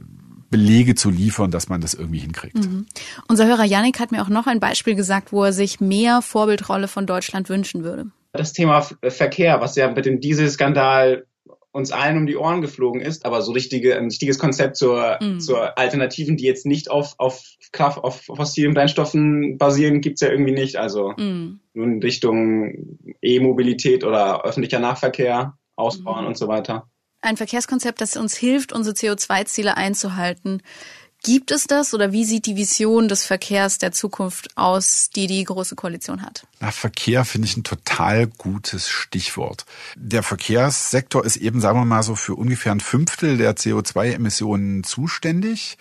Belege 0.50 0.94
zu 0.94 1.10
liefern, 1.10 1.50
dass 1.50 1.68
man 1.68 1.80
das 1.80 1.94
irgendwie 1.94 2.20
hinkriegt. 2.20 2.56
Mhm. 2.56 2.86
Unser 3.28 3.46
Hörer 3.46 3.64
Yannick 3.64 4.00
hat 4.00 4.12
mir 4.12 4.22
auch 4.22 4.28
noch 4.28 4.46
ein 4.46 4.60
Beispiel 4.60 4.94
gesagt, 4.94 5.32
wo 5.32 5.44
er 5.44 5.52
sich 5.52 5.80
mehr 5.80 6.22
Vorbildrolle 6.22 6.88
von 6.88 7.06
Deutschland 7.06 7.48
wünschen 7.48 7.84
würde. 7.84 8.06
Das 8.32 8.52
Thema 8.52 8.86
Verkehr, 9.02 9.60
was 9.60 9.76
ja 9.76 9.90
mit 9.90 10.06
dem 10.06 10.20
Dieselskandal 10.20 11.26
uns 11.78 11.92
allen 11.92 12.18
um 12.18 12.26
die 12.26 12.36
Ohren 12.36 12.60
geflogen 12.60 13.00
ist, 13.00 13.24
aber 13.24 13.40
so 13.40 13.52
richtige, 13.52 13.96
ein 13.96 14.06
richtiges 14.06 14.38
Konzept 14.38 14.76
zur, 14.76 15.18
mm. 15.20 15.38
zur 15.38 15.78
Alternativen, 15.78 16.36
die 16.36 16.44
jetzt 16.44 16.66
nicht 16.66 16.90
auf, 16.90 17.14
auf 17.18 17.42
auf 17.78 18.22
fossilen 18.22 18.74
Brennstoffen 18.74 19.58
basieren, 19.58 20.00
gibt's 20.00 20.20
ja 20.20 20.28
irgendwie 20.28 20.52
nicht. 20.52 20.76
Also 20.76 21.12
mm. 21.12 21.60
nur 21.74 21.86
in 21.86 22.02
Richtung 22.02 22.98
E-Mobilität 23.22 24.04
oder 24.04 24.44
öffentlicher 24.44 24.80
Nahverkehr 24.80 25.56
ausbauen 25.76 26.24
mm. 26.24 26.28
und 26.28 26.36
so 26.36 26.48
weiter. 26.48 26.88
Ein 27.20 27.36
Verkehrskonzept, 27.36 28.00
das 28.00 28.16
uns 28.16 28.36
hilft, 28.36 28.72
unsere 28.72 28.94
CO2-Ziele 28.94 29.76
einzuhalten. 29.76 30.62
Gibt 31.24 31.50
es 31.50 31.64
das 31.64 31.94
oder 31.94 32.12
wie 32.12 32.24
sieht 32.24 32.46
die 32.46 32.56
Vision 32.56 33.08
des 33.08 33.26
Verkehrs 33.26 33.78
der 33.78 33.92
Zukunft 33.92 34.56
aus, 34.56 35.10
die 35.14 35.26
die 35.26 35.42
Große 35.42 35.74
Koalition 35.74 36.22
hat? 36.22 36.46
Na, 36.60 36.70
Verkehr 36.70 37.24
finde 37.24 37.48
ich 37.48 37.56
ein 37.56 37.64
total 37.64 38.28
gutes 38.28 38.88
Stichwort. 38.88 39.66
Der 39.96 40.22
Verkehrssektor 40.22 41.24
ist 41.24 41.36
eben, 41.36 41.60
sagen 41.60 41.80
wir 41.80 41.84
mal 41.84 42.02
so, 42.02 42.14
für 42.14 42.36
ungefähr 42.36 42.72
ein 42.72 42.80
Fünftel 42.80 43.36
der 43.36 43.56
CO2-Emissionen 43.56 44.84
zuständig 44.84 45.76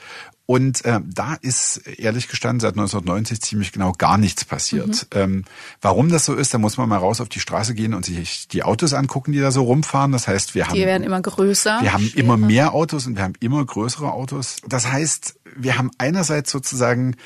und 0.48 0.86
äh, 0.86 1.02
da 1.06 1.34
ist 1.42 1.86
ehrlich 2.00 2.30
gestanden 2.30 2.62
seit 2.62 2.72
1990 2.72 3.42
ziemlich 3.42 3.74
genau 3.74 3.92
gar 3.92 4.18
nichts 4.18 4.46
passiert. 4.46 5.06
Mhm. 5.14 5.20
Ähm, 5.20 5.46
warum 5.82 6.10
das 6.10 6.24
so 6.24 6.34
ist, 6.34 6.54
da 6.54 6.58
muss 6.58 6.78
man 6.78 6.88
mal 6.88 7.00
raus 7.00 7.20
auf 7.20 7.28
die 7.28 7.42
Straße 7.42 7.76
gehen 7.76 7.94
und 7.94 8.06
sich 8.06 8.48
die 8.48 8.64
Autos 8.64 8.94
angucken, 8.94 9.34
die 9.34 9.42
da 9.42 9.52
so 9.52 9.64
rumfahren. 9.64 10.14
Das 10.14 10.26
heißt, 10.26 10.56
wir 10.56 10.68
haben 10.68 10.76
die 10.76 10.86
werden 10.86 11.04
immer 11.04 11.22
größer. 11.22 11.80
Wir 11.82 11.92
haben 11.92 12.06
schwerer. 12.06 12.24
immer 12.24 12.38
mehr 12.38 12.74
Autos 12.74 13.08
und 13.08 13.18
wir 13.18 13.24
haben 13.24 13.34
immer 13.42 13.66
größere 13.66 14.14
Autos. 14.14 14.56
Das 14.66 14.90
heißt, 14.90 15.36
wir 15.58 15.78
haben 15.78 15.92
einerseits 15.98 16.50
sozusagen 16.50 17.18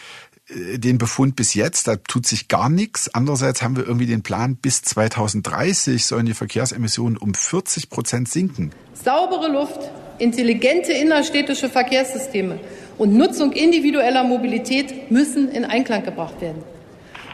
äh, 0.47 0.79
den 0.79 0.97
Befund 0.97 1.35
bis 1.35 1.53
jetzt, 1.53 1.87
da 1.87 1.97
tut 1.97 2.25
sich 2.25 2.47
gar 2.47 2.69
nichts. 2.69 3.13
Andererseits 3.13 3.61
haben 3.61 3.75
wir 3.75 3.85
irgendwie 3.85 4.07
den 4.07 4.23
Plan, 4.23 4.55
bis 4.55 4.81
2030 4.81 6.07
sollen 6.07 6.25
die 6.25 6.33
Verkehrsemissionen 6.33 7.17
um 7.17 7.35
40 7.35 7.91
Prozent 7.91 8.29
sinken. 8.29 8.71
Saubere 8.95 9.47
Luft, 9.51 9.91
intelligente 10.17 10.91
innerstädtische 10.91 11.69
Verkehrssysteme 11.69 12.59
und 13.01 13.17
Nutzung 13.17 13.51
individueller 13.53 14.23
Mobilität 14.23 15.09
müssen 15.09 15.49
in 15.49 15.65
Einklang 15.65 16.03
gebracht 16.03 16.39
werden. 16.39 16.61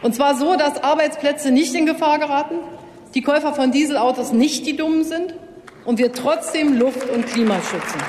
Und 0.00 0.14
zwar 0.14 0.34
so, 0.34 0.56
dass 0.56 0.82
Arbeitsplätze 0.82 1.50
nicht 1.50 1.74
in 1.74 1.84
Gefahr 1.84 2.18
geraten, 2.18 2.54
die 3.14 3.20
Käufer 3.20 3.52
von 3.52 3.70
Dieselautos 3.70 4.32
nicht 4.32 4.64
die 4.64 4.78
Dummen 4.78 5.04
sind 5.04 5.34
und 5.84 5.98
wir 5.98 6.14
trotzdem 6.14 6.78
Luft 6.78 7.10
und 7.10 7.26
Klima 7.26 7.56
schützen. 7.56 8.00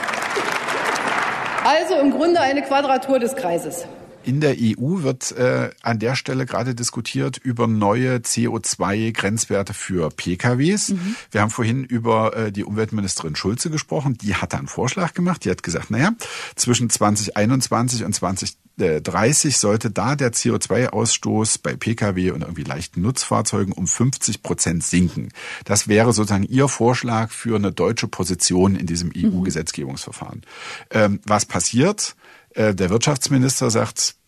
Also 1.66 1.96
im 1.96 2.12
Grunde 2.12 2.40
eine 2.40 2.62
Quadratur 2.62 3.20
des 3.20 3.36
Kreises. 3.36 3.86
In 4.30 4.42
der 4.42 4.58
EU 4.60 5.02
wird 5.02 5.32
äh, 5.32 5.72
an 5.82 5.98
der 5.98 6.14
Stelle 6.14 6.46
gerade 6.46 6.76
diskutiert 6.76 7.40
über 7.40 7.66
neue 7.66 8.18
CO2-Grenzwerte 8.18 9.74
für 9.74 10.12
PKWs. 10.12 10.90
Mhm. 10.90 11.16
Wir 11.32 11.42
haben 11.42 11.50
vorhin 11.50 11.84
über 11.84 12.38
äh, 12.38 12.52
die 12.52 12.64
Umweltministerin 12.64 13.36
Schulze 13.36 13.72
gesprochen. 13.72 14.20
Die 14.22 14.36
hat 14.36 14.54
einen 14.54 14.68
Vorschlag 14.68 15.16
gemacht. 15.16 15.46
Die 15.46 15.50
hat 15.50 15.64
gesagt, 15.64 15.90
naja, 15.90 16.12
zwischen 16.56 16.92
2021 16.92 18.04
und 18.06 18.14
2030 18.14 19.58
sollte 19.58 19.90
da 19.90 20.16
der 20.16 20.32
CO2-Ausstoß 20.32 21.62
bei 21.64 21.76
Pkw 21.76 22.30
und 22.30 22.42
irgendwie 22.42 22.66
leichten 22.66 23.02
Nutzfahrzeugen 23.02 23.74
um 23.74 23.88
50 23.88 24.44
Prozent 24.44 24.84
sinken. 24.84 25.30
Das 25.66 25.88
wäre 25.88 26.14
sozusagen 26.14 26.44
ihr 26.44 26.68
Vorschlag 26.68 27.32
für 27.32 27.56
eine 27.56 27.72
deutsche 27.72 28.08
Position 28.08 28.76
in 28.76 28.86
diesem 28.86 29.12
EU-Gesetzgebungsverfahren. 29.18 30.44
Ähm, 30.92 31.20
was 31.26 31.48
passiert? 31.48 32.16
Äh, 32.52 32.76
der 32.76 32.92
Wirtschaftsminister 32.92 33.72
sagt, 33.72 34.19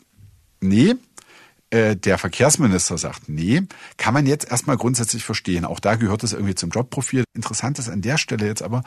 nee, 0.62 0.96
äh, 1.72 1.96
der 1.96 2.18
Verkehrsminister 2.18 2.98
sagt, 2.98 3.30
nee, 3.30 3.62
kann 3.96 4.14
man 4.14 4.26
jetzt 4.26 4.52
erstmal 4.52 4.76
grundsätzlich 4.76 5.24
verstehen. 5.24 5.64
Auch 5.64 5.80
da 5.80 5.96
gehört 5.96 6.22
es 6.22 6.34
irgendwie 6.34 6.54
zum 6.54 6.70
Jobprofil. 6.70 7.24
Interessant 7.34 7.80
ist 7.80 7.88
an 7.88 8.02
der 8.02 8.18
Stelle 8.18 8.46
jetzt 8.46 8.62
aber, 8.62 8.84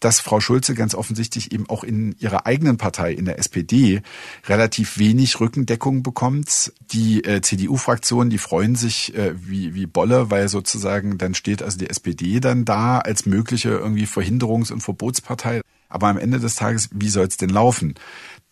dass 0.00 0.20
Frau 0.20 0.40
Schulze 0.40 0.74
ganz 0.74 0.94
offensichtlich 0.94 1.52
eben 1.52 1.66
auch 1.70 1.82
in 1.82 2.14
ihrer 2.18 2.44
eigenen 2.44 2.76
Partei, 2.76 3.12
in 3.12 3.24
der 3.24 3.38
SPD, 3.38 4.02
relativ 4.46 4.98
wenig 4.98 5.40
Rückendeckung 5.40 6.02
bekommt. 6.02 6.74
Die 6.92 7.24
äh, 7.24 7.40
CDU-Fraktionen, 7.40 8.28
die 8.28 8.36
freuen 8.36 8.76
sich 8.76 9.14
äh, 9.14 9.32
wie, 9.36 9.74
wie 9.74 9.86
Bolle, 9.86 10.30
weil 10.30 10.48
sozusagen 10.48 11.16
dann 11.16 11.32
steht 11.32 11.62
also 11.62 11.78
die 11.78 11.88
SPD 11.88 12.40
dann 12.40 12.66
da 12.66 12.98
als 12.98 13.24
mögliche 13.24 13.70
irgendwie 13.70 14.04
Verhinderungs- 14.04 14.70
und 14.70 14.82
Verbotspartei. 14.82 15.62
Aber 15.88 16.08
am 16.08 16.18
Ende 16.18 16.38
des 16.38 16.56
Tages, 16.56 16.90
wie 16.92 17.08
soll 17.08 17.26
es 17.26 17.38
denn 17.38 17.48
laufen? 17.48 17.94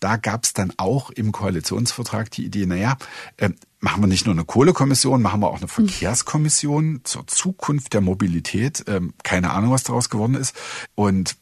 Da 0.01 0.17
gab 0.17 0.45
es 0.45 0.53
dann 0.53 0.73
auch 0.77 1.11
im 1.11 1.33
Koalitionsvertrag 1.33 2.31
die 2.31 2.45
Idee, 2.45 2.67
naja, 2.67 2.97
äh, 3.37 3.51
machen 3.81 4.03
wir 4.03 4.07
nicht 4.07 4.27
nur 4.27 4.35
eine 4.35 4.45
Kohlekommission, 4.45 5.23
machen 5.23 5.41
wir 5.41 5.49
auch 5.49 5.59
eine 5.59 5.69
Verkehrskommission 5.69 7.01
zur 7.05 7.27
Zukunft 7.27 7.93
der 7.93 8.01
Mobilität. 8.01 8.85
Ähm, 8.87 9.15
keine 9.23 9.51
Ahnung, 9.51 9.71
was 9.71 9.85
daraus 9.85 10.11
geworden 10.11 10.35
ist. 10.35 10.55
Und 10.95 11.37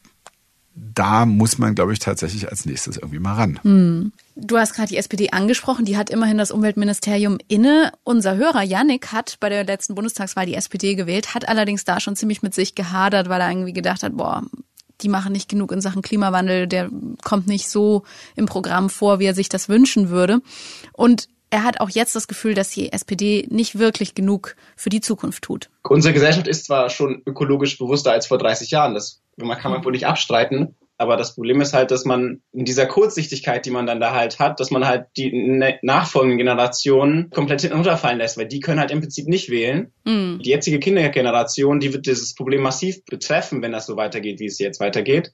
da 0.75 1.25
muss 1.25 1.59
man, 1.59 1.75
glaube 1.75 1.93
ich, 1.93 1.99
tatsächlich 1.99 2.49
als 2.49 2.65
nächstes 2.65 2.97
irgendwie 2.97 3.19
mal 3.19 3.35
ran. 3.35 3.59
Hm. 3.61 4.11
Du 4.35 4.57
hast 4.57 4.73
gerade 4.73 4.89
die 4.89 4.97
SPD 4.97 5.29
angesprochen, 5.29 5.85
die 5.85 5.97
hat 5.97 6.09
immerhin 6.09 6.39
das 6.39 6.49
Umweltministerium 6.49 7.37
inne. 7.47 7.91
Unser 8.03 8.35
Hörer 8.35 8.63
Yannick 8.63 9.11
hat 9.11 9.37
bei 9.39 9.49
der 9.49 9.63
letzten 9.63 9.93
Bundestagswahl 9.93 10.47
die 10.47 10.55
SPD 10.55 10.95
gewählt, 10.95 11.35
hat 11.35 11.47
allerdings 11.47 11.85
da 11.85 11.99
schon 11.99 12.15
ziemlich 12.15 12.41
mit 12.41 12.55
sich 12.55 12.73
gehadert, 12.73 13.29
weil 13.29 13.41
er 13.41 13.51
irgendwie 13.51 13.73
gedacht 13.73 14.01
hat, 14.01 14.17
boah, 14.17 14.41
die 15.01 15.09
machen 15.09 15.31
nicht 15.31 15.49
genug 15.49 15.71
in 15.71 15.81
Sachen 15.81 16.01
Klimawandel, 16.01 16.67
der 16.67 16.89
kommt 17.23 17.47
nicht 17.47 17.67
so 17.69 18.03
im 18.35 18.45
Programm 18.45 18.89
vor, 18.89 19.19
wie 19.19 19.25
er 19.25 19.33
sich 19.33 19.49
das 19.49 19.69
wünschen 19.69 20.09
würde. 20.09 20.41
Und 20.93 21.27
er 21.49 21.63
hat 21.63 21.79
auch 21.81 21.89
jetzt 21.89 22.15
das 22.15 22.27
Gefühl, 22.27 22.55
dass 22.55 22.69
die 22.69 22.91
SPD 22.91 23.45
nicht 23.49 23.77
wirklich 23.77 24.15
genug 24.15 24.55
für 24.75 24.89
die 24.89 25.01
Zukunft 25.01 25.43
tut. 25.43 25.69
Unsere 25.83 26.13
Gesellschaft 26.13 26.47
ist 26.47 26.65
zwar 26.65 26.89
schon 26.89 27.21
ökologisch 27.27 27.77
bewusster 27.77 28.11
als 28.11 28.27
vor 28.27 28.39
30 28.39 28.71
Jahren, 28.71 28.95
das 28.95 29.21
kann 29.37 29.71
man 29.71 29.85
wohl 29.85 29.91
nicht 29.91 30.07
abstreiten, 30.07 30.75
aber 30.97 31.17
das 31.17 31.35
Problem 31.35 31.59
ist 31.61 31.73
halt, 31.73 31.91
dass 31.91 32.05
man 32.05 32.41
in 32.51 32.65
dieser 32.65 32.85
Kurzsichtigkeit, 32.85 33.65
die 33.65 33.71
man 33.71 33.85
dann 33.85 33.99
da 33.99 34.13
halt 34.13 34.39
hat, 34.39 34.59
dass 34.59 34.71
man 34.71 34.85
halt 34.85 35.07
die 35.17 35.31
nachfolgenden 35.81 36.37
Generationen 36.37 37.29
komplett 37.31 37.61
hinten 37.61 37.77
runterfallen 37.77 38.19
lässt, 38.19 38.37
weil 38.37 38.47
die 38.47 38.59
können 38.59 38.79
halt 38.79 38.91
im 38.91 39.01
Prinzip 39.01 39.27
nicht 39.27 39.49
wählen. 39.49 39.91
Mhm. 40.05 40.39
Die 40.43 40.49
jetzige 40.49 40.79
Kindergeneration, 40.79 41.79
die 41.79 41.93
wird 41.93 42.05
dieses 42.05 42.35
Problem 42.35 42.61
massiv 42.61 43.03
betreffen, 43.05 43.61
wenn 43.61 43.71
das 43.71 43.87
so 43.87 43.97
weitergeht, 43.97 44.39
wie 44.39 44.45
es 44.45 44.59
jetzt 44.59 44.79
weitergeht. 44.79 45.31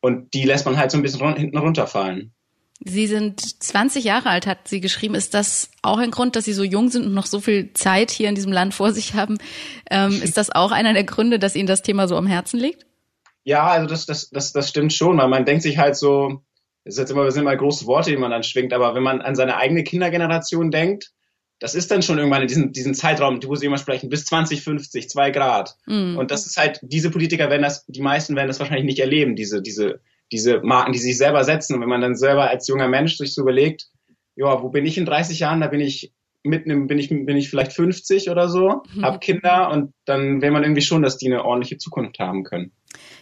Und 0.00 0.32
die 0.34 0.44
lässt 0.44 0.66
man 0.66 0.76
halt 0.76 0.90
so 0.90 0.98
ein 0.98 1.02
bisschen 1.02 1.34
hinten 1.36 1.58
runterfallen. 1.58 2.32
Sie 2.80 3.06
sind 3.06 3.40
20 3.62 4.04
Jahre 4.04 4.28
alt, 4.28 4.46
hat 4.46 4.68
sie 4.68 4.80
geschrieben. 4.80 5.14
Ist 5.14 5.32
das 5.32 5.70
auch 5.82 5.98
ein 5.98 6.10
Grund, 6.10 6.36
dass 6.36 6.44
Sie 6.44 6.52
so 6.52 6.64
jung 6.64 6.90
sind 6.90 7.06
und 7.06 7.14
noch 7.14 7.26
so 7.26 7.40
viel 7.40 7.72
Zeit 7.72 8.10
hier 8.10 8.28
in 8.28 8.34
diesem 8.34 8.52
Land 8.52 8.74
vor 8.74 8.92
sich 8.92 9.14
haben? 9.14 9.38
Ähm, 9.90 10.10
ist 10.22 10.36
das 10.36 10.50
auch 10.50 10.70
einer 10.70 10.92
der 10.92 11.04
Gründe, 11.04 11.38
dass 11.38 11.56
Ihnen 11.56 11.66
das 11.66 11.82
Thema 11.82 12.08
so 12.08 12.16
am 12.16 12.26
Herzen 12.26 12.58
liegt? 12.58 12.84
Ja, 13.44 13.66
also 13.66 13.86
das, 13.86 14.06
das, 14.06 14.30
das, 14.30 14.52
das 14.52 14.68
stimmt 14.68 14.92
schon, 14.92 15.18
weil 15.18 15.28
man 15.28 15.44
denkt 15.44 15.62
sich 15.62 15.78
halt 15.78 15.96
so, 15.96 16.42
das 16.84 16.94
ist 16.94 16.98
jetzt 16.98 17.10
immer, 17.10 17.24
das 17.24 17.34
sind 17.34 17.42
immer 17.42 17.56
große 17.56 17.86
Worte, 17.86 18.10
die 18.10 18.16
man 18.16 18.30
dann 18.30 18.42
schwingt, 18.42 18.72
aber 18.72 18.94
wenn 18.94 19.02
man 19.02 19.20
an 19.20 19.36
seine 19.36 19.56
eigene 19.56 19.84
Kindergeneration 19.84 20.70
denkt, 20.70 21.12
das 21.60 21.74
ist 21.74 21.90
dann 21.90 22.02
schon 22.02 22.18
irgendwann 22.18 22.42
in 22.42 22.48
diesem, 22.48 22.72
diesem 22.72 22.94
Zeitraum, 22.94 23.40
wo 23.44 23.54
sie 23.54 23.66
immer 23.66 23.78
sprechen, 23.78 24.08
bis 24.08 24.24
2050, 24.26 25.08
zwei 25.08 25.30
Grad. 25.30 25.76
Mhm. 25.86 26.18
Und 26.18 26.30
das 26.30 26.46
ist 26.46 26.56
halt, 26.56 26.80
diese 26.82 27.10
Politiker 27.10 27.48
werden 27.48 27.62
das, 27.62 27.86
die 27.86 28.02
meisten 28.02 28.36
werden 28.36 28.48
das 28.48 28.58
wahrscheinlich 28.58 28.84
nicht 28.84 28.98
erleben, 28.98 29.36
diese, 29.36 29.62
diese, 29.62 30.00
diese 30.32 30.60
Marken, 30.60 30.92
die 30.92 30.98
sich 30.98 31.16
selber 31.16 31.44
setzen. 31.44 31.74
Und 31.74 31.80
wenn 31.80 31.88
man 31.88 32.00
dann 32.00 32.16
selber 32.16 32.50
als 32.50 32.66
junger 32.66 32.88
Mensch 32.88 33.16
sich 33.16 33.34
so 33.34 33.42
überlegt, 33.42 33.86
ja, 34.36 34.62
wo 34.62 34.68
bin 34.68 34.84
ich 34.84 34.98
in 34.98 35.06
30 35.06 35.38
Jahren? 35.38 35.60
Da 35.60 35.68
bin 35.68 35.80
ich 35.80 36.12
mitten 36.42 36.70
im, 36.70 36.86
bin 36.86 36.98
ich, 36.98 37.08
bin 37.08 37.36
ich 37.36 37.48
vielleicht 37.48 37.72
50 37.72 38.30
oder 38.30 38.48
so, 38.48 38.82
mhm. 38.94 39.04
habe 39.04 39.18
Kinder 39.18 39.70
und 39.70 39.92
dann 40.04 40.42
will 40.42 40.50
man 40.50 40.62
irgendwie 40.62 40.82
schon, 40.82 41.02
dass 41.02 41.16
die 41.16 41.26
eine 41.26 41.44
ordentliche 41.44 41.78
Zukunft 41.78 42.18
haben 42.18 42.44
können. 42.44 42.72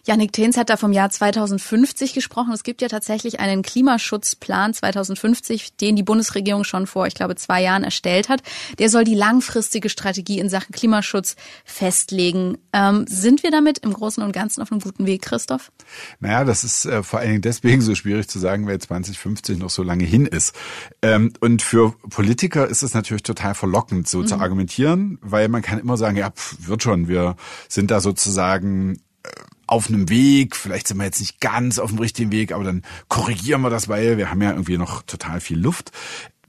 Janik 0.05 0.33
Tehns 0.33 0.57
hat 0.57 0.69
da 0.69 0.77
vom 0.77 0.93
Jahr 0.93 1.11
2050 1.11 2.13
gesprochen. 2.13 2.53
Es 2.53 2.65
gibt 2.65 2.83
ja 2.83 2.89
tatsächlich 2.89 3.39
einen 3.39 3.63
Klimaschutzplan 3.63 4.75
2050, 4.75 5.77
den 5.77 5.95
die 5.95 6.03
Bundesregierung 6.03 6.65
schon 6.65 6.89
vor, 6.89 7.07
ich 7.07 7.15
glaube, 7.15 7.37
zwei 7.37 7.63
Jahren 7.63 7.85
erstellt 7.85 8.29
hat. 8.29 8.43
Der 8.81 8.89
soll 8.89 9.05
die 9.05 9.15
langfristige 9.15 9.89
Strategie 9.89 10.41
in 10.41 10.49
Sachen 10.49 10.73
Klimaschutz 10.73 11.37
festlegen. 11.65 12.59
Ähm, 12.73 13.05
sind 13.09 13.45
wir 13.45 13.53
damit 13.53 13.79
im 13.79 13.93
Großen 13.93 14.25
und 14.25 14.33
Ganzen 14.33 14.61
auf 14.61 14.73
einem 14.73 14.81
guten 14.81 15.07
Weg, 15.07 15.23
Christoph? 15.23 15.71
Naja, 16.19 16.43
das 16.43 16.65
ist 16.65 16.85
äh, 16.85 17.05
vor 17.05 17.21
allen 17.21 17.29
Dingen 17.29 17.43
deswegen 17.43 17.81
so 17.81 17.95
schwierig 17.95 18.27
zu 18.27 18.41
sagen, 18.41 18.67
weil 18.67 18.81
2050 18.81 19.57
noch 19.59 19.71
so 19.71 19.85
lange 19.85 20.05
hin 20.05 20.27
ist. 20.27 20.53
Ähm, 21.03 21.33
und 21.39 21.63
für 21.63 21.93
Politiker 22.11 22.67
ist 22.67 22.83
es 22.83 22.93
natürlich 22.95 23.23
total 23.23 23.55
verlockend, 23.55 24.09
so 24.09 24.19
mhm. 24.19 24.27
zu 24.27 24.35
argumentieren, 24.35 25.19
weil 25.23 25.47
man 25.47 25.63
kann 25.63 25.79
immer 25.79 25.97
sagen, 25.97 26.17
ja, 26.17 26.31
pff, 26.31 26.57
wird 26.67 26.83
schon, 26.83 27.07
wir 27.07 27.37
sind 27.69 27.93
da 27.93 28.01
sozusagen 28.01 28.99
auf 29.73 29.89
einem 29.89 30.11
Weg, 30.11 30.55
vielleicht 30.55 30.87
sind 30.87 30.99
wir 30.99 31.05
jetzt 31.05 31.21
nicht 31.21 31.41
ganz 31.41 31.79
auf 31.79 31.89
dem 31.89 31.99
richtigen 31.99 32.31
Weg, 32.31 32.53
aber 32.53 32.63
dann 32.63 32.83
korrigieren 33.09 33.63
wir 33.63 33.71
das, 33.71 33.89
weil 33.89 34.19
wir 34.19 34.31
haben 34.31 34.43
ja 34.43 34.51
irgendwie 34.51 34.77
noch 34.77 35.01
total 35.01 35.41
viel 35.41 35.59
Luft. 35.59 35.93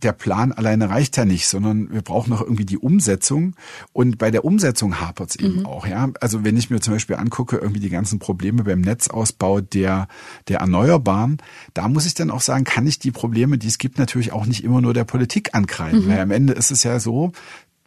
Der 0.01 0.11
Plan 0.11 0.51
alleine 0.51 0.89
reicht 0.89 1.15
ja 1.15 1.23
nicht, 1.23 1.47
sondern 1.47 1.89
wir 1.93 2.01
brauchen 2.01 2.31
noch 2.31 2.41
irgendwie 2.41 2.65
die 2.65 2.77
Umsetzung. 2.77 3.55
Und 3.93 4.17
bei 4.17 4.29
der 4.29 4.43
Umsetzung 4.43 4.99
hapert 4.99 5.29
es 5.29 5.35
eben 5.37 5.59
mhm. 5.59 5.65
auch. 5.65 5.87
Ja, 5.87 6.09
also 6.19 6.43
wenn 6.43 6.57
ich 6.57 6.69
mir 6.69 6.81
zum 6.81 6.95
Beispiel 6.95 7.15
angucke, 7.15 7.55
irgendwie 7.55 7.79
die 7.79 7.89
ganzen 7.89 8.19
Probleme 8.19 8.65
beim 8.65 8.81
Netzausbau 8.81 9.61
der 9.61 10.09
der 10.49 10.59
Erneuerbaren, 10.59 11.37
da 11.73 11.87
muss 11.87 12.05
ich 12.05 12.15
dann 12.15 12.29
auch 12.29 12.41
sagen, 12.41 12.65
kann 12.65 12.85
ich 12.85 12.99
die 12.99 13.11
Probleme, 13.11 13.57
die 13.57 13.67
es 13.67 13.77
gibt, 13.77 13.99
natürlich 13.99 14.33
auch 14.33 14.45
nicht 14.45 14.65
immer 14.65 14.81
nur 14.81 14.93
der 14.93 15.05
Politik 15.05 15.55
ankreiden. 15.55 16.07
Mhm. 16.07 16.09
Weil 16.09 16.19
am 16.19 16.31
Ende 16.31 16.51
ist 16.51 16.71
es 16.71 16.83
ja 16.83 16.99
so, 16.99 17.31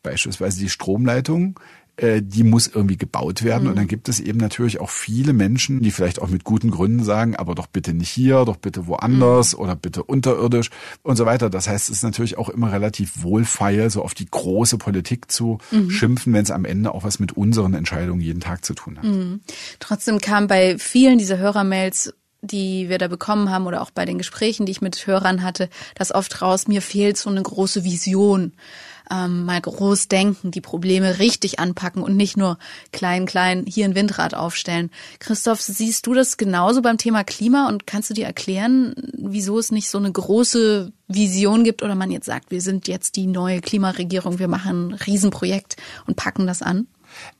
beispielsweise 0.02 0.59
die 0.61 0.71
Stromleitung, 0.71 1.61
äh, 1.97 2.21
die 2.23 2.45
muss 2.45 2.67
irgendwie 2.67 2.97
gebaut 2.97 3.43
werden. 3.43 3.65
Mhm. 3.65 3.71
Und 3.71 3.76
dann 3.76 3.87
gibt 3.87 4.09
es 4.09 4.21
eben 4.21 4.38
natürlich 4.38 4.81
auch 4.81 4.91
viele 4.91 5.33
Menschen, 5.33 5.81
die 5.81 5.91
vielleicht 5.91 6.21
auch 6.21 6.29
mit 6.29 6.45
guten 6.45 6.71
Gründen 6.71 7.05
sagen, 7.05 7.37
aber 7.37 7.55
doch 7.55 7.67
bitte 7.67 7.95
nicht 7.95 8.11
hier, 8.11 8.45
doch 8.45 8.57
bitte 8.57 8.87
woanders 8.87 9.55
mhm. 9.55 9.62
oder 9.62 9.76
bitte 9.76 10.03
unterirdisch 10.03 10.71
und 11.03 11.17
so 11.17 11.25
weiter. 11.25 11.49
Das 11.49 11.69
heißt, 11.69 11.88
es 11.88 11.97
ist 11.97 12.03
natürlich 12.03 12.37
auch 12.37 12.49
immer 12.50 12.71
relativ 12.71 13.23
wohlfeil, 13.23 13.88
so 13.91 14.03
auf 14.03 14.15
die 14.15 14.26
große 14.26 14.79
Politik 14.79 15.31
zu 15.31 15.59
mhm. 15.71 15.91
schimpfen, 15.91 16.33
wenn 16.35 16.43
es 16.43 16.50
am 16.50 16.65
Ende 16.65 16.93
auch 16.93 17.05
was 17.05 17.19
mit 17.19 17.33
unseren 17.33 17.75
Entscheidungen 17.75 18.21
jeden 18.21 18.41
Tag 18.41 18.65
zu 18.65 18.75
tun 18.75 18.99
hat. 18.99 19.05
Mhm. 19.05 19.41
Trotzdem 19.81 20.21
kam 20.21 20.49
bei 20.49 20.76
vielen 20.79 21.19
dieser 21.19 21.38
Hörermails 21.38 22.12
die 22.43 22.88
wir 22.88 22.99
da 22.99 23.09
bekommen 23.09 23.50
haben 23.50 23.67
oder 23.67 23.83
auch 23.83 23.91
bei 23.91 24.05
den 24.05 24.19
Gesprächen, 24.19 24.67
die 24.67 24.73
ich 24.73 24.81
mit 24.81 25.07
Hörern 25.07 25.43
hatte, 25.43 25.69
das 25.97 26.15
oft 26.15 26.43
raus, 26.43 26.69
mir 26.69 26.83
fehlt 26.83 27.17
so 27.17 27.29
eine 27.29 27.43
große 27.43 27.83
Vision 27.83 28.53
ähm, 29.11 29.45
mal 29.45 29.61
groß 29.61 30.09
denken, 30.09 30.51
die 30.51 30.61
Probleme 30.61 31.19
richtig 31.19 31.59
anpacken 31.59 32.03
und 32.03 32.17
nicht 32.17 32.37
nur 32.37 32.59
klein, 32.93 33.27
klein 33.27 33.65
hier 33.67 33.85
ein 33.85 33.95
Windrad 33.95 34.35
aufstellen. 34.35 34.91
Christoph, 35.19 35.61
siehst 35.61 36.07
du 36.07 36.15
das 36.15 36.37
genauso 36.37 36.83
beim 36.83 36.99
Thema 36.99 37.25
Klima 37.25 37.69
und 37.69 37.87
kannst 37.87 38.11
du 38.11 38.15
dir 38.15 38.27
erklären, 38.27 38.95
wieso 39.17 39.59
es 39.59 39.71
nicht 39.71 39.89
so 39.91 39.99
eine 39.99 40.13
große 40.13 40.93
Vision 41.09 41.65
gibt 41.65 41.83
oder 41.83 41.95
man 41.95 42.11
jetzt 42.11 42.27
sagt, 42.27 42.51
wir 42.51 42.61
sind 42.61 42.89
jetzt 42.89 43.17
die 43.17 43.27
neue 43.27 43.61
Klimaregierung, 43.61 44.39
wir 44.39 44.49
machen 44.49 44.89
ein 44.89 44.95
Riesenprojekt 44.95 45.77
und 46.07 46.17
packen 46.17 46.47
das 46.47 46.63
an? 46.63 46.87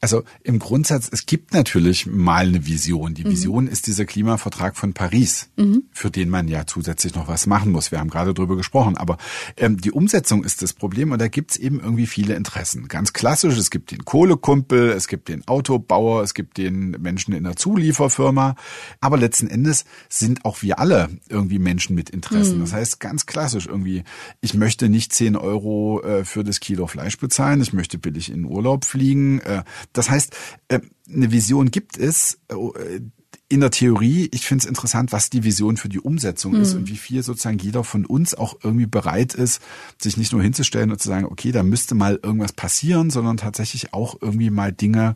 Also 0.01 0.25
im 0.43 0.59
Grundsatz, 0.59 1.09
es 1.11 1.27
gibt 1.27 1.53
natürlich 1.53 2.07
mal 2.07 2.47
eine 2.47 2.67
Vision. 2.67 3.15
Die 3.15 3.25
mhm. 3.25 3.31
Vision 3.31 3.65
mhm. 3.65 3.71
ist 3.71 3.87
dieser 3.87 4.05
Klimavertrag 4.05 4.77
von 4.77 4.93
Paris, 4.93 5.49
mhm. 5.57 5.85
für 5.93 6.11
den 6.11 6.29
man 6.29 6.49
ja 6.49 6.67
zusätzlich 6.67 7.15
noch 7.15 7.29
was 7.29 7.47
machen 7.47 7.73
muss. 7.73 7.91
Wir 7.91 7.99
haben 7.99 8.11
gerade 8.11 8.35
drüber 8.35 8.57
gesprochen. 8.57 8.97
Aber 8.97 9.17
ähm, 9.57 9.81
die 9.81 9.93
Umsetzung 9.93 10.45
ist 10.45 10.63
das 10.63 10.73
Problem 10.73 11.13
und 11.13 11.21
da 11.21 11.29
gibt's 11.29 11.57
eben 11.57 11.81
irgendwie 11.81 12.07
viele 12.07 12.35
Interessen. 12.35 12.89
Ganz 12.89 13.13
klassisch, 13.13 13.57
es 13.57 13.71
gibt 13.71 13.91
den 13.91 14.05
Kohlekumpel, 14.05 14.91
es 14.91 15.09
gibt 15.09 15.29
den 15.29 15.47
Autobauer, 15.49 16.23
es 16.23 16.35
gibt 16.35 16.59
den 16.59 16.91
Menschen 16.91 17.35
in 17.35 17.45
der 17.45 17.57
Zulieferfirma. 17.57 18.57
Aber 19.01 19.17
letzten 19.17 19.49
Endes 19.49 19.85
sind 20.09 20.45
auch 20.45 20.63
wir 20.63 20.79
alle 20.79 21.09
irgendwie 21.29 21.59
Menschen 21.59 21.95
mit 21.95 22.11
Interessen. 22.11 22.59
Mhm. 22.59 22.61
Das 22.63 22.73
heißt 22.73 23.01
ganz 23.01 23.27
klassisch 23.27 23.67
irgendwie, 23.67 24.05
ich 24.41 24.55
möchte 24.55 24.89
nicht 24.89 25.13
10 25.13 25.37
Euro 25.37 26.03
äh, 26.03 26.25
für 26.25 26.45
das 26.45 26.61
Kilo 26.61 26.87
Fleisch 26.87 27.19
bezahlen, 27.19 27.61
ich 27.61 27.73
möchte 27.73 27.99
billig 27.99 28.31
in 28.31 28.45
Urlaub 28.45 28.85
fliegen, 28.85 29.41
äh, 29.41 29.65
Das 29.93 30.11
heißt, 30.11 30.35
äh, 30.69 30.81
eine 31.09 31.33
Vision 31.33 31.71
gibt 31.71 31.99
es, 31.99 32.39
äh, 32.49 33.01
in 33.49 33.61
der 33.61 33.71
Theorie, 33.71 34.29
ich 34.33 34.45
finde 34.45 34.63
es 34.63 34.69
interessant, 34.69 35.13
was 35.13 35.31
die 35.31 35.45
Vision 35.45 35.77
für 35.77 35.89
die 35.89 36.01
Umsetzung 36.01 36.55
mhm. 36.55 36.63
ist 36.63 36.75
und 36.75 36.89
wie 36.89 36.97
viel 36.97 37.23
sozusagen 37.23 37.59
jeder 37.59 37.85
von 37.85 38.05
uns 38.05 38.35
auch 38.35 38.57
irgendwie 38.63 38.87
bereit 38.87 39.35
ist, 39.35 39.63
sich 40.01 40.17
nicht 40.17 40.33
nur 40.33 40.43
hinzustellen 40.43 40.91
und 40.91 41.01
zu 41.01 41.09
sagen, 41.09 41.27
okay, 41.27 41.53
da 41.53 41.63
müsste 41.63 41.95
mal 41.95 42.19
irgendwas 42.21 42.53
passieren, 42.53 43.11
sondern 43.11 43.37
tatsächlich 43.37 43.95
auch 43.95 44.17
irgendwie 44.21 44.51
mal 44.51 44.73
Dinge 44.73 45.15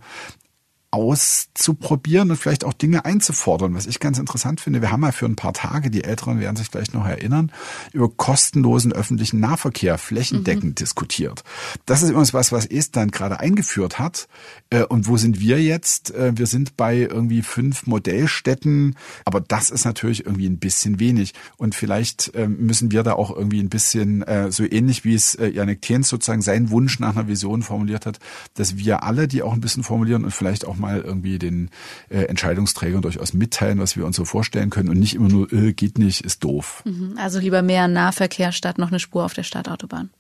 auszuprobieren 0.91 2.31
und 2.31 2.37
vielleicht 2.37 2.65
auch 2.65 2.73
Dinge 2.73 3.05
einzufordern. 3.05 3.75
Was 3.75 3.87
ich 3.87 4.01
ganz 4.01 4.19
interessant 4.19 4.61
finde, 4.61 4.81
wir 4.81 4.91
haben 4.91 5.03
ja 5.03 5.13
für 5.13 5.27
ein 5.27 5.37
paar 5.37 5.53
Tage, 5.53 5.91
die 5.91 6.03
Älteren 6.03 6.41
werden 6.41 6.57
sich 6.57 6.69
vielleicht 6.69 6.95
noch 6.95 7.07
erinnern, 7.07 7.53
über 7.93 8.09
kostenlosen 8.09 8.93
öffentlichen 8.93 9.39
Nahverkehr 9.39 9.99
flächendeckend 9.99 10.65
mhm. 10.65 10.75
diskutiert. 10.75 11.45
Das 11.87 12.03
ist 12.03 12.11
übrigens 12.11 12.35
was, 12.35 12.51
was 12.51 12.67
Estland 12.67 13.13
gerade 13.13 13.39
eingeführt 13.39 13.99
hat. 14.01 14.27
Äh, 14.71 14.83
und 14.85 15.07
wo 15.07 15.17
sind 15.17 15.41
wir 15.41 15.63
jetzt? 15.63 16.13
Äh, 16.13 16.33
wir 16.37 16.47
sind 16.47 16.77
bei 16.77 16.97
irgendwie 16.97 17.43
fünf 17.43 17.87
Modellstädten, 17.87 18.97
aber 19.25 19.41
das 19.41 19.71
ist 19.71 19.85
natürlich 19.85 20.27
irgendwie 20.27 20.49
ein 20.49 20.59
bisschen 20.59 20.99
wenig. 20.99 21.35
Und 21.57 21.77
vielleicht 21.77 22.33
ähm, 22.35 22.57
müssen 22.67 22.91
wir 22.91 23.05
da 23.05 23.13
auch 23.13 23.31
irgendwie 23.31 23.61
ein 23.61 23.69
bisschen, 23.69 24.23
äh, 24.23 24.51
so 24.51 24.65
ähnlich 24.65 25.05
wie 25.05 25.15
es 25.15 25.39
Janik 25.41 25.83
Thens 25.83 26.09
sozusagen 26.09 26.43
seinen 26.43 26.71
Wunsch 26.71 26.99
nach 26.99 27.15
einer 27.15 27.29
Vision 27.29 27.63
formuliert 27.63 28.07
hat, 28.07 28.19
dass 28.55 28.77
wir 28.77 29.05
alle 29.05 29.29
die 29.29 29.43
auch 29.43 29.53
ein 29.53 29.61
bisschen 29.61 29.85
formulieren 29.85 30.25
und 30.25 30.33
vielleicht 30.33 30.67
auch 30.67 30.80
mal 30.81 31.01
irgendwie 31.01 31.39
den 31.39 31.71
äh, 32.09 32.23
Entscheidungsträgern 32.23 33.03
durchaus 33.03 33.33
mitteilen, 33.33 33.79
was 33.79 33.97
wir 33.97 34.07
uns 34.07 34.17
so 34.17 34.25
vorstellen 34.25 34.71
können 34.71 34.89
und 34.89 34.99
nicht 34.99 35.15
immer 35.15 35.29
nur, 35.29 35.53
äh, 35.53 35.73
geht 35.73 35.99
nicht, 35.99 36.25
ist 36.25 36.43
doof. 36.43 36.83
Mhm. 36.85 37.15
Also 37.19 37.39
lieber 37.39 37.63
mehr 37.63 37.89
Nahverkehr 37.89 38.53
statt 38.53 38.79
noch 38.79 38.89
eine 38.89 39.01
Spur 39.01 39.25
auf 39.25 39.35
der 39.35 39.45
Stadtautobahn. 39.45 40.11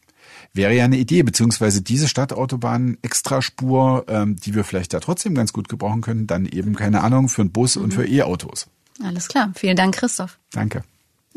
Wäre 0.52 0.74
ja 0.74 0.84
eine 0.84 0.96
Idee, 0.96 1.22
beziehungsweise 1.22 1.82
diese 1.82 2.08
Stadtautobahn 2.08 2.98
Extraspur, 3.02 4.04
ähm, 4.08 4.36
die 4.36 4.54
wir 4.54 4.64
vielleicht 4.64 4.92
da 4.92 5.00
trotzdem 5.00 5.34
ganz 5.34 5.52
gut 5.52 5.68
gebrauchen 5.68 6.00
können, 6.00 6.26
dann 6.26 6.46
eben, 6.46 6.74
keine 6.74 7.02
Ahnung, 7.02 7.28
für 7.28 7.42
einen 7.42 7.52
Bus 7.52 7.76
mhm. 7.76 7.84
und 7.84 7.94
für 7.94 8.06
E-Autos. 8.06 8.66
Alles 9.02 9.28
klar. 9.28 9.52
Vielen 9.54 9.76
Dank, 9.76 9.94
Christoph. 9.94 10.38
Danke. 10.50 10.82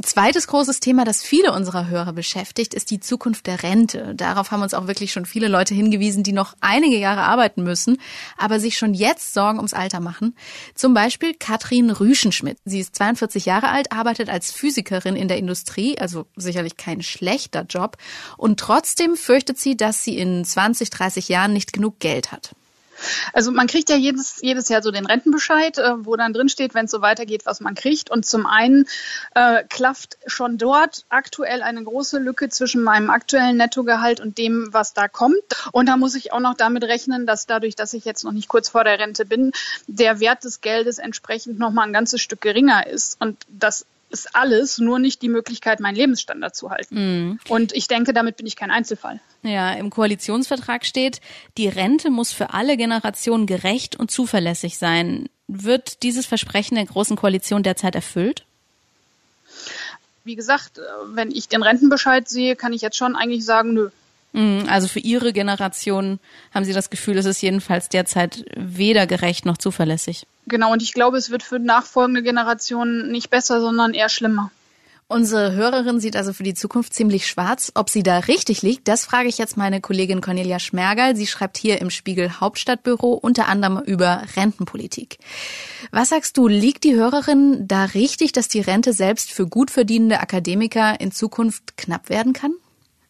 Zweites 0.01 0.47
großes 0.47 0.79
Thema, 0.79 1.05
das 1.05 1.21
viele 1.21 1.53
unserer 1.53 1.87
Hörer 1.87 2.13
beschäftigt, 2.13 2.73
ist 2.73 2.89
die 2.89 2.99
Zukunft 2.99 3.45
der 3.45 3.61
Rente. 3.61 4.15
Darauf 4.15 4.49
haben 4.49 4.63
uns 4.63 4.73
auch 4.73 4.87
wirklich 4.87 5.11
schon 5.11 5.27
viele 5.27 5.47
Leute 5.47 5.75
hingewiesen, 5.75 6.23
die 6.23 6.33
noch 6.33 6.55
einige 6.61 6.97
Jahre 6.97 7.21
arbeiten 7.21 7.61
müssen, 7.61 7.97
aber 8.35 8.59
sich 8.59 8.75
schon 8.75 8.95
jetzt 8.95 9.35
Sorgen 9.35 9.59
ums 9.59 9.75
Alter 9.75 9.99
machen. 9.99 10.35
Zum 10.73 10.95
Beispiel 10.95 11.35
Katrin 11.35 11.91
Rüschenschmidt. 11.91 12.57
Sie 12.65 12.79
ist 12.79 12.95
42 12.95 13.45
Jahre 13.45 13.69
alt, 13.69 13.91
arbeitet 13.91 14.29
als 14.29 14.51
Physikerin 14.51 15.15
in 15.15 15.27
der 15.27 15.37
Industrie, 15.37 15.99
also 15.99 16.25
sicherlich 16.35 16.75
kein 16.75 17.03
schlechter 17.03 17.61
Job. 17.61 17.97
Und 18.35 18.59
trotzdem 18.59 19.15
fürchtet 19.15 19.59
sie, 19.59 19.77
dass 19.77 20.03
sie 20.03 20.17
in 20.17 20.43
20, 20.43 20.89
30 20.89 21.29
Jahren 21.29 21.53
nicht 21.53 21.71
genug 21.71 21.99
Geld 21.99 22.31
hat. 22.31 22.55
Also 23.33 23.51
man 23.51 23.67
kriegt 23.67 23.89
ja 23.89 23.95
jedes, 23.95 24.39
jedes 24.41 24.69
Jahr 24.69 24.81
so 24.81 24.91
den 24.91 25.05
Rentenbescheid, 25.05 25.77
äh, 25.77 26.05
wo 26.05 26.15
dann 26.15 26.33
drin 26.33 26.49
steht, 26.49 26.73
wenn 26.73 26.85
es 26.85 26.91
so 26.91 27.01
weitergeht, 27.01 27.45
was 27.45 27.59
man 27.59 27.75
kriegt. 27.75 28.09
Und 28.09 28.25
zum 28.25 28.45
einen 28.45 28.85
äh, 29.35 29.63
klafft 29.63 30.17
schon 30.25 30.57
dort 30.57 31.05
aktuell 31.09 31.61
eine 31.61 31.83
große 31.83 32.19
Lücke 32.19 32.49
zwischen 32.49 32.83
meinem 32.83 33.09
aktuellen 33.09 33.57
Nettogehalt 33.57 34.19
und 34.19 34.37
dem, 34.37 34.69
was 34.71 34.93
da 34.93 35.07
kommt. 35.07 35.35
Und 35.71 35.87
da 35.87 35.97
muss 35.97 36.15
ich 36.15 36.33
auch 36.33 36.39
noch 36.39 36.55
damit 36.55 36.83
rechnen, 36.83 37.25
dass 37.25 37.45
dadurch, 37.45 37.75
dass 37.75 37.93
ich 37.93 38.05
jetzt 38.05 38.23
noch 38.23 38.31
nicht 38.31 38.47
kurz 38.47 38.69
vor 38.69 38.83
der 38.83 38.99
Rente 38.99 39.25
bin, 39.25 39.51
der 39.87 40.19
Wert 40.19 40.43
des 40.43 40.61
Geldes 40.61 40.97
entsprechend 40.97 41.59
noch 41.59 41.71
mal 41.71 41.83
ein 41.83 41.93
ganzes 41.93 42.21
Stück 42.21 42.41
geringer 42.41 42.87
ist. 42.87 43.19
Und 43.19 43.37
das 43.47 43.85
ist 44.13 44.35
alles, 44.35 44.77
nur 44.77 44.99
nicht 44.99 45.21
die 45.21 45.29
Möglichkeit, 45.29 45.79
meinen 45.79 45.95
Lebensstandard 45.95 46.55
zu 46.55 46.69
halten. 46.69 47.31
Mm. 47.31 47.39
Und 47.49 47.73
ich 47.73 47.87
denke, 47.87 48.13
damit 48.13 48.37
bin 48.37 48.45
ich 48.45 48.55
kein 48.55 48.71
Einzelfall. 48.71 49.19
Ja, 49.41 49.73
im 49.73 49.89
Koalitionsvertrag 49.89 50.85
steht, 50.85 51.19
die 51.57 51.67
Rente 51.67 52.09
muss 52.09 52.31
für 52.31 52.53
alle 52.53 52.77
Generationen 52.77 53.47
gerecht 53.47 53.97
und 53.97 54.11
zuverlässig 54.11 54.77
sein. 54.77 55.27
Wird 55.47 56.03
dieses 56.03 56.25
Versprechen 56.25 56.75
der 56.75 56.85
Großen 56.85 57.17
Koalition 57.17 57.63
derzeit 57.63 57.95
erfüllt? 57.95 58.45
Wie 60.23 60.35
gesagt, 60.35 60.79
wenn 61.07 61.31
ich 61.31 61.49
den 61.49 61.63
Rentenbescheid 61.63 62.29
sehe, 62.29 62.55
kann 62.55 62.71
ich 62.71 62.81
jetzt 62.81 62.95
schon 62.95 63.15
eigentlich 63.15 63.43
sagen, 63.43 63.73
nö. 63.73 63.89
Mm, 64.33 64.63
also 64.67 64.87
für 64.87 64.99
Ihre 64.99 65.31
Generation 65.31 66.19
haben 66.53 66.65
Sie 66.65 66.73
das 66.73 66.89
Gefühl, 66.89 67.17
es 67.17 67.25
ist 67.25 67.41
jedenfalls 67.41 67.89
derzeit 67.89 68.45
weder 68.55 69.07
gerecht 69.07 69.45
noch 69.45 69.57
zuverlässig. 69.57 70.27
Genau, 70.47 70.73
und 70.73 70.81
ich 70.81 70.93
glaube, 70.93 71.17
es 71.17 71.29
wird 71.29 71.43
für 71.43 71.59
nachfolgende 71.59 72.21
Generationen 72.21 73.11
nicht 73.11 73.29
besser, 73.29 73.61
sondern 73.61 73.93
eher 73.93 74.09
schlimmer. 74.09 74.51
Unsere 75.07 75.53
Hörerin 75.53 75.99
sieht 75.99 76.15
also 76.15 76.33
für 76.33 76.43
die 76.43 76.55
Zukunft 76.55 76.93
ziemlich 76.93 77.27
schwarz. 77.27 77.71
Ob 77.75 77.89
sie 77.89 78.01
da 78.01 78.19
richtig 78.19 78.63
liegt, 78.63 78.87
das 78.87 79.05
frage 79.05 79.29
ich 79.29 79.37
jetzt 79.37 79.57
meine 79.57 79.79
Kollegin 79.79 80.21
Cornelia 80.21 80.57
Schmergal. 80.57 81.15
Sie 81.15 81.27
schreibt 81.27 81.57
hier 81.57 81.81
im 81.81 81.91
Spiegel 81.91 82.39
Hauptstadtbüro 82.39 83.11
unter 83.11 83.47
anderem 83.47 83.83
über 83.85 84.23
Rentenpolitik. 84.35 85.19
Was 85.91 86.09
sagst 86.09 86.37
du, 86.37 86.47
liegt 86.47 86.83
die 86.83 86.95
Hörerin 86.95 87.67
da 87.67 87.85
richtig, 87.85 88.31
dass 88.31 88.47
die 88.47 88.61
Rente 88.61 88.93
selbst 88.93 89.31
für 89.31 89.45
gut 89.45 89.69
verdienende 89.69 90.19
Akademiker 90.19 90.99
in 90.99 91.11
Zukunft 91.11 91.77
knapp 91.77 92.09
werden 92.09 92.33
kann? 92.33 92.53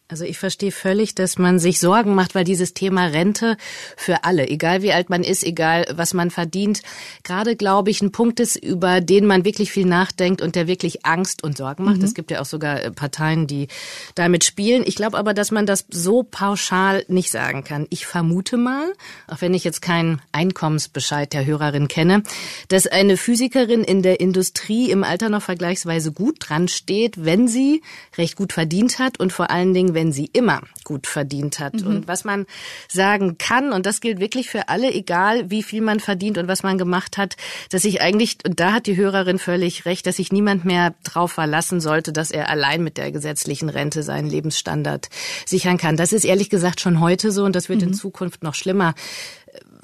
Also 0.06 0.26
ich 0.26 0.36
verstehe 0.36 0.70
völlig, 0.70 1.14
dass 1.14 1.38
man 1.38 1.58
sich 1.58 1.80
Sorgen 1.80 2.14
macht, 2.14 2.34
weil 2.34 2.44
dieses 2.44 2.74
Thema 2.74 3.06
Rente 3.06 3.56
für 3.96 4.24
alle, 4.24 4.46
egal 4.46 4.82
wie 4.82 4.92
alt 4.92 5.08
man 5.08 5.24
ist, 5.24 5.42
egal 5.42 5.86
was 5.94 6.12
man 6.12 6.30
verdient, 6.30 6.82
gerade 7.22 7.56
glaube 7.56 7.88
ich 7.88 8.02
ein 8.02 8.12
Punkt 8.12 8.38
ist, 8.38 8.56
über 8.56 9.00
den 9.00 9.24
man 9.24 9.46
wirklich 9.46 9.72
viel 9.72 9.86
nachdenkt 9.86 10.42
und 10.42 10.56
der 10.56 10.66
wirklich 10.66 11.06
Angst 11.06 11.42
und 11.42 11.56
Sorgen 11.56 11.84
macht. 11.84 11.96
Mhm. 11.96 12.04
Es 12.04 12.12
gibt 12.12 12.30
ja 12.30 12.42
auch 12.42 12.44
sogar 12.44 12.82
äh, 12.82 12.90
Parteien, 12.90 13.46
die 13.46 13.68
damit 14.14 14.44
spielen. 14.44 14.82
Ich 14.84 14.94
glaube 14.94 15.16
aber, 15.16 15.32
dass 15.32 15.50
man 15.50 15.64
das 15.64 15.86
so 15.88 16.22
pauschal 16.22 17.06
nicht 17.08 17.30
sagen 17.30 17.64
kann. 17.64 17.86
Ich 17.88 18.04
vermute 18.04 18.58
mal, 18.58 18.92
auch 19.26 19.40
wenn 19.40 19.54
ich 19.54 19.64
jetzt 19.64 19.80
keinen 19.80 20.20
Einkommensbescheid 20.32 21.32
der 21.32 21.46
Hörerin 21.46 21.88
kenne, 21.88 22.22
dass 22.68 22.86
eine 22.86 23.16
Physikerin 23.16 23.82
in 23.82 24.02
der 24.02 24.20
Industrie 24.20 24.90
im 24.90 25.02
Alter 25.02 25.30
noch 25.30 25.42
vergleichsweise 25.42 26.12
gut 26.12 26.36
dran 26.40 26.68
steht, 26.68 27.24
wenn 27.24 27.48
sie 27.48 27.80
recht 28.18 28.36
gut 28.36 28.52
verdient 28.52 28.98
hat 28.98 29.18
und 29.18 29.32
vor 29.32 29.50
allen 29.50 29.72
Dingen, 29.72 29.93
wenn 29.94 30.12
sie 30.12 30.28
immer 30.32 30.60
gut 30.84 31.06
verdient 31.06 31.58
hat. 31.58 31.74
Mhm. 31.74 31.86
Und 31.86 32.08
was 32.08 32.24
man 32.24 32.46
sagen 32.88 33.38
kann, 33.38 33.72
und 33.72 33.86
das 33.86 34.00
gilt 34.00 34.20
wirklich 34.20 34.48
für 34.48 34.68
alle, 34.68 34.92
egal 34.92 35.50
wie 35.50 35.62
viel 35.62 35.80
man 35.80 36.00
verdient 36.00 36.38
und 36.38 36.48
was 36.48 36.62
man 36.62 36.78
gemacht 36.78 37.16
hat, 37.16 37.36
dass 37.70 37.84
ich 37.84 38.00
eigentlich, 38.00 38.38
und 38.46 38.60
da 38.60 38.72
hat 38.72 38.86
die 38.86 38.96
Hörerin 38.96 39.38
völlig 39.38 39.84
recht, 39.84 40.06
dass 40.06 40.16
sich 40.16 40.32
niemand 40.32 40.64
mehr 40.64 40.94
drauf 41.04 41.32
verlassen 41.32 41.80
sollte, 41.80 42.12
dass 42.12 42.30
er 42.30 42.48
allein 42.48 42.82
mit 42.82 42.96
der 42.96 43.12
gesetzlichen 43.12 43.68
Rente 43.68 44.02
seinen 44.02 44.28
Lebensstandard 44.28 45.08
sichern 45.46 45.78
kann. 45.78 45.96
Das 45.96 46.12
ist 46.12 46.24
ehrlich 46.24 46.50
gesagt 46.50 46.80
schon 46.80 47.00
heute 47.00 47.30
so 47.30 47.44
und 47.44 47.56
das 47.56 47.68
wird 47.68 47.80
mhm. 47.80 47.88
in 47.88 47.94
Zukunft 47.94 48.42
noch 48.42 48.54
schlimmer 48.54 48.94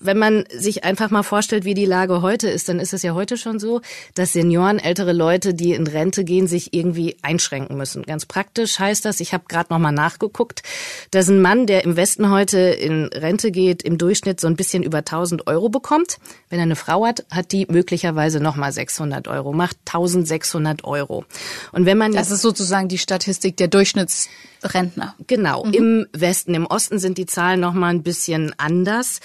wenn 0.00 0.18
man 0.18 0.44
sich 0.52 0.84
einfach 0.84 1.10
mal 1.10 1.22
vorstellt, 1.22 1.64
wie 1.64 1.74
die 1.74 1.84
Lage 1.84 2.22
heute 2.22 2.48
ist, 2.48 2.68
dann 2.68 2.80
ist 2.80 2.92
es 2.92 3.02
ja 3.02 3.14
heute 3.14 3.36
schon 3.36 3.58
so, 3.58 3.80
dass 4.14 4.32
Senioren, 4.32 4.78
ältere 4.78 5.12
Leute, 5.12 5.54
die 5.54 5.72
in 5.74 5.86
Rente 5.86 6.24
gehen, 6.24 6.46
sich 6.46 6.72
irgendwie 6.72 7.16
einschränken 7.22 7.76
müssen. 7.76 8.02
Ganz 8.02 8.26
praktisch 8.26 8.78
heißt 8.78 9.04
das, 9.04 9.20
ich 9.20 9.32
habe 9.32 9.44
gerade 9.48 9.72
noch 9.72 9.78
mal 9.78 9.92
nachgeguckt, 9.92 10.62
dass 11.10 11.28
ein 11.28 11.42
Mann, 11.42 11.66
der 11.66 11.84
im 11.84 11.96
Westen 11.96 12.30
heute 12.30 12.58
in 12.58 13.04
Rente 13.06 13.50
geht, 13.50 13.82
im 13.82 13.98
Durchschnitt 13.98 14.40
so 14.40 14.46
ein 14.46 14.56
bisschen 14.56 14.82
über 14.82 14.98
1000 14.98 15.46
Euro 15.46 15.68
bekommt. 15.68 16.18
Wenn 16.48 16.58
er 16.58 16.64
eine 16.64 16.76
Frau 16.76 17.06
hat, 17.06 17.24
hat 17.30 17.52
die 17.52 17.66
möglicherweise 17.66 18.40
noch 18.40 18.56
mal 18.56 18.72
600 18.72 19.28
Euro, 19.28 19.52
macht 19.52 19.76
1600 19.86 20.84
Euro. 20.84 21.24
Und 21.72 21.86
wenn 21.86 21.98
man 21.98 22.12
das 22.12 22.30
ist 22.30 22.42
sozusagen 22.42 22.88
die 22.88 22.98
Statistik 22.98 23.56
der 23.56 23.68
Durchschnitts 23.68 24.28
Rentner. 24.62 25.14
Genau. 25.26 25.64
Mhm. 25.64 25.72
Im 25.72 26.06
Westen, 26.12 26.54
im 26.54 26.66
Osten 26.66 26.98
sind 26.98 27.18
die 27.18 27.26
Zahlen 27.26 27.60
noch 27.60 27.72
mal 27.72 27.88
ein 27.88 28.02
bisschen 28.02 28.54
anders. 28.58 29.20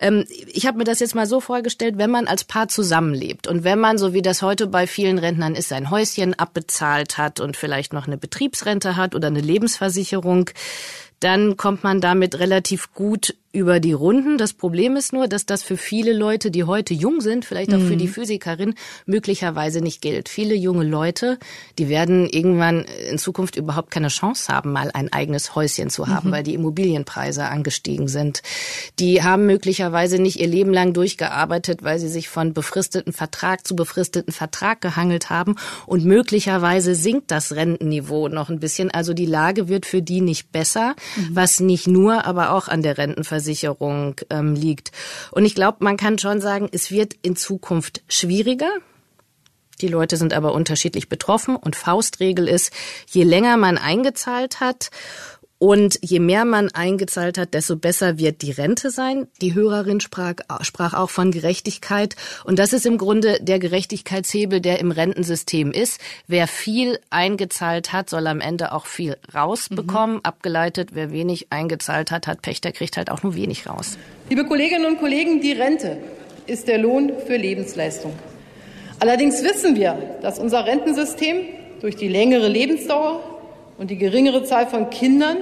Ähm, 0.00 0.19
ich 0.28 0.66
habe 0.66 0.78
mir 0.78 0.84
das 0.84 1.00
jetzt 1.00 1.14
mal 1.14 1.26
so 1.26 1.40
vorgestellt, 1.40 1.98
wenn 1.98 2.10
man 2.10 2.26
als 2.26 2.44
Paar 2.44 2.68
zusammenlebt 2.68 3.46
und 3.46 3.64
wenn 3.64 3.78
man, 3.78 3.98
so 3.98 4.12
wie 4.12 4.22
das 4.22 4.42
heute 4.42 4.66
bei 4.66 4.86
vielen 4.86 5.18
Rentnern 5.18 5.54
ist, 5.54 5.68
sein 5.68 5.90
Häuschen 5.90 6.38
abbezahlt 6.38 7.18
hat 7.18 7.40
und 7.40 7.56
vielleicht 7.56 7.92
noch 7.92 8.06
eine 8.06 8.16
Betriebsrente 8.16 8.96
hat 8.96 9.14
oder 9.14 9.28
eine 9.28 9.40
Lebensversicherung, 9.40 10.50
dann 11.20 11.56
kommt 11.56 11.84
man 11.84 12.00
damit 12.00 12.38
relativ 12.38 12.92
gut 12.94 13.36
über 13.52 13.80
die 13.80 13.92
Runden. 13.92 14.38
Das 14.38 14.52
Problem 14.52 14.94
ist 14.94 15.12
nur, 15.12 15.26
dass 15.26 15.44
das 15.44 15.64
für 15.64 15.76
viele 15.76 16.12
Leute, 16.12 16.52
die 16.52 16.64
heute 16.64 16.94
jung 16.94 17.20
sind, 17.20 17.44
vielleicht 17.44 17.74
auch 17.74 17.78
mhm. 17.78 17.88
für 17.88 17.96
die 17.96 18.06
mhm. 18.06 18.12
Physikerin, 18.12 18.74
möglicherweise 19.06 19.80
nicht 19.80 20.00
gilt. 20.00 20.28
Viele 20.28 20.54
junge 20.54 20.84
Leute, 20.84 21.38
die 21.78 21.88
werden 21.88 22.28
irgendwann 22.28 22.84
in 23.10 23.18
Zukunft 23.18 23.56
überhaupt 23.56 23.90
keine 23.90 24.06
Chance 24.06 24.52
haben, 24.52 24.70
mal 24.70 24.90
ein 24.94 25.12
eigenes 25.12 25.56
Häuschen 25.56 25.90
zu 25.90 26.06
haben, 26.06 26.28
mhm. 26.28 26.32
weil 26.32 26.42
die 26.44 26.54
Immobilienpreise 26.54 27.44
angestiegen 27.46 28.06
sind. 28.06 28.42
Die 29.00 29.24
haben 29.24 29.46
möglicherweise 29.46 30.22
nicht 30.22 30.38
ihr 30.38 30.46
Leben 30.46 30.72
lang 30.72 30.92
durchgearbeitet, 30.92 31.82
weil 31.82 31.98
sie 31.98 32.08
sich 32.08 32.28
von 32.28 32.54
befristeten 32.54 33.12
Vertrag 33.12 33.66
zu 33.66 33.74
befristeten 33.74 34.32
Vertrag 34.32 34.80
gehangelt 34.80 35.28
haben 35.28 35.56
und 35.86 36.04
möglicherweise 36.04 36.94
sinkt 36.94 37.32
das 37.32 37.52
Rentenniveau 37.52 38.28
noch 38.28 38.48
ein 38.48 38.60
bisschen. 38.60 38.92
Also 38.92 39.12
die 39.12 39.26
Lage 39.26 39.68
wird 39.68 39.86
für 39.86 40.02
die 40.02 40.20
nicht 40.20 40.52
besser, 40.52 40.94
mhm. 41.16 41.30
was 41.32 41.58
nicht 41.58 41.88
nur, 41.88 42.26
aber 42.26 42.52
auch 42.52 42.68
an 42.68 42.82
der 42.82 42.96
Rentenversicherung 42.96 43.39
Versicherung 43.40 44.16
ähm, 44.28 44.54
liegt. 44.54 44.92
Und 45.32 45.44
ich 45.46 45.54
glaube, 45.54 45.78
man 45.80 45.96
kann 45.96 46.18
schon 46.18 46.40
sagen, 46.40 46.68
es 46.72 46.90
wird 46.90 47.14
in 47.22 47.36
Zukunft 47.36 48.02
schwieriger. 48.08 48.70
Die 49.80 49.88
Leute 49.88 50.18
sind 50.18 50.34
aber 50.34 50.52
unterschiedlich 50.52 51.08
betroffen 51.08 51.56
und 51.56 51.74
Faustregel 51.74 52.46
ist, 52.46 52.70
je 53.08 53.24
länger 53.24 53.56
man 53.56 53.78
eingezahlt 53.78 54.60
hat, 54.60 54.90
Und 55.62 55.98
je 56.00 56.20
mehr 56.20 56.46
man 56.46 56.70
eingezahlt 56.70 57.36
hat, 57.36 57.52
desto 57.52 57.76
besser 57.76 58.18
wird 58.18 58.40
die 58.40 58.50
Rente 58.50 58.88
sein. 58.88 59.26
Die 59.42 59.54
Hörerin 59.54 60.00
sprach, 60.00 60.36
sprach 60.62 60.94
auch 60.94 61.10
von 61.10 61.32
Gerechtigkeit. 61.32 62.16
Und 62.44 62.58
das 62.58 62.72
ist 62.72 62.86
im 62.86 62.96
Grunde 62.96 63.36
der 63.42 63.58
Gerechtigkeitshebel, 63.58 64.62
der 64.62 64.78
im 64.78 64.90
Rentensystem 64.90 65.70
ist. 65.70 66.00
Wer 66.26 66.46
viel 66.46 66.98
eingezahlt 67.10 67.92
hat, 67.92 68.08
soll 68.08 68.26
am 68.26 68.40
Ende 68.40 68.72
auch 68.72 68.86
viel 68.86 69.18
rausbekommen. 69.34 70.16
Mhm. 70.16 70.20
Abgeleitet, 70.22 70.94
wer 70.94 71.12
wenig 71.12 71.48
eingezahlt 71.50 72.10
hat, 72.10 72.26
hat 72.26 72.40
Pech, 72.40 72.62
der 72.62 72.72
kriegt 72.72 72.96
halt 72.96 73.10
auch 73.10 73.22
nur 73.22 73.34
wenig 73.34 73.68
raus. 73.68 73.98
Liebe 74.30 74.46
Kolleginnen 74.46 74.86
und 74.86 74.98
Kollegen, 74.98 75.42
die 75.42 75.52
Rente 75.52 75.98
ist 76.46 76.68
der 76.68 76.78
Lohn 76.78 77.12
für 77.26 77.36
Lebensleistung. 77.36 78.14
Allerdings 78.98 79.44
wissen 79.44 79.76
wir, 79.76 80.16
dass 80.22 80.38
unser 80.38 80.64
Rentensystem 80.64 81.42
durch 81.82 81.96
die 81.96 82.08
längere 82.08 82.48
Lebensdauer 82.48 83.29
und 83.80 83.90
die 83.90 83.96
geringere 83.96 84.44
Zahl 84.44 84.66
von 84.66 84.90
Kindern 84.90 85.38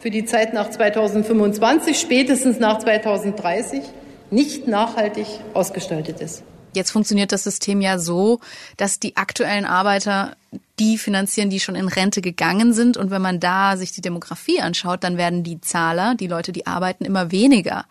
für 0.00 0.10
die 0.10 0.24
Zeit 0.24 0.52
nach 0.52 0.70
2025, 0.70 1.98
spätestens 1.98 2.58
nach 2.58 2.80
2030, 2.80 3.82
nicht 4.30 4.66
nachhaltig 4.66 5.26
ausgestaltet 5.54 6.20
ist. 6.20 6.42
Jetzt 6.74 6.90
funktioniert 6.90 7.30
das 7.32 7.44
System 7.44 7.80
ja 7.80 7.98
so, 7.98 8.40
dass 8.76 8.98
die 8.98 9.16
aktuellen 9.16 9.64
Arbeiter 9.64 10.36
die 10.80 10.98
finanzieren, 10.98 11.50
die 11.50 11.60
schon 11.60 11.76
in 11.76 11.86
Rente 11.86 12.22
gegangen 12.22 12.72
sind. 12.72 12.96
Und 12.96 13.10
wenn 13.10 13.22
man 13.22 13.38
da 13.38 13.76
sich 13.76 13.92
die 13.92 14.00
Demografie 14.00 14.60
anschaut, 14.60 15.04
dann 15.04 15.16
werden 15.16 15.44
die 15.44 15.60
Zahler, 15.60 16.16
die 16.16 16.26
Leute, 16.26 16.52
die 16.52 16.66
arbeiten, 16.66 17.04
immer 17.04 17.30
weniger. 17.30 17.86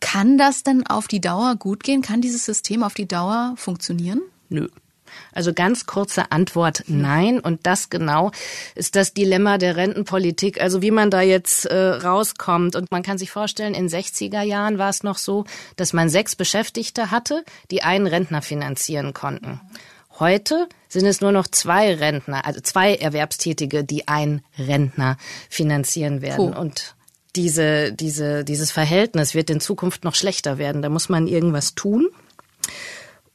Kann 0.00 0.38
das 0.38 0.62
denn 0.62 0.86
auf 0.86 1.06
die 1.06 1.20
Dauer 1.20 1.56
gut 1.56 1.84
gehen? 1.84 2.00
Kann 2.00 2.22
dieses 2.22 2.46
System 2.46 2.82
auf 2.82 2.94
die 2.94 3.08
Dauer 3.08 3.54
funktionieren? 3.56 4.22
Nö. 4.48 4.68
Also 5.32 5.52
ganz 5.52 5.86
kurze 5.86 6.32
Antwort 6.32 6.84
nein. 6.86 7.40
Und 7.40 7.66
das 7.66 7.90
genau 7.90 8.30
ist 8.74 8.96
das 8.96 9.14
Dilemma 9.14 9.58
der 9.58 9.76
Rentenpolitik. 9.76 10.60
Also 10.60 10.82
wie 10.82 10.90
man 10.90 11.10
da 11.10 11.20
jetzt 11.20 11.66
äh, 11.66 11.76
rauskommt. 11.76 12.76
Und 12.76 12.90
man 12.90 13.02
kann 13.02 13.18
sich 13.18 13.30
vorstellen, 13.30 13.74
in 13.74 13.88
60er 13.88 14.42
Jahren 14.42 14.78
war 14.78 14.90
es 14.90 15.02
noch 15.02 15.18
so, 15.18 15.44
dass 15.76 15.92
man 15.92 16.08
sechs 16.08 16.36
Beschäftigte 16.36 17.10
hatte, 17.10 17.44
die 17.70 17.82
einen 17.82 18.06
Rentner 18.06 18.42
finanzieren 18.42 19.14
konnten. 19.14 19.60
Heute 20.18 20.68
sind 20.88 21.06
es 21.06 21.20
nur 21.20 21.32
noch 21.32 21.46
zwei 21.48 21.94
Rentner, 21.94 22.44
also 22.44 22.60
zwei 22.60 22.94
Erwerbstätige, 22.94 23.82
die 23.82 24.08
einen 24.08 24.42
Rentner 24.58 25.16
finanzieren 25.48 26.20
werden. 26.20 26.52
Puh. 26.52 26.60
Und 26.60 26.94
diese, 27.34 27.92
diese, 27.92 28.44
dieses 28.44 28.70
Verhältnis 28.70 29.34
wird 29.34 29.48
in 29.48 29.60
Zukunft 29.60 30.04
noch 30.04 30.14
schlechter 30.14 30.58
werden. 30.58 30.82
Da 30.82 30.88
muss 30.90 31.08
man 31.08 31.26
irgendwas 31.26 31.74
tun. 31.74 32.08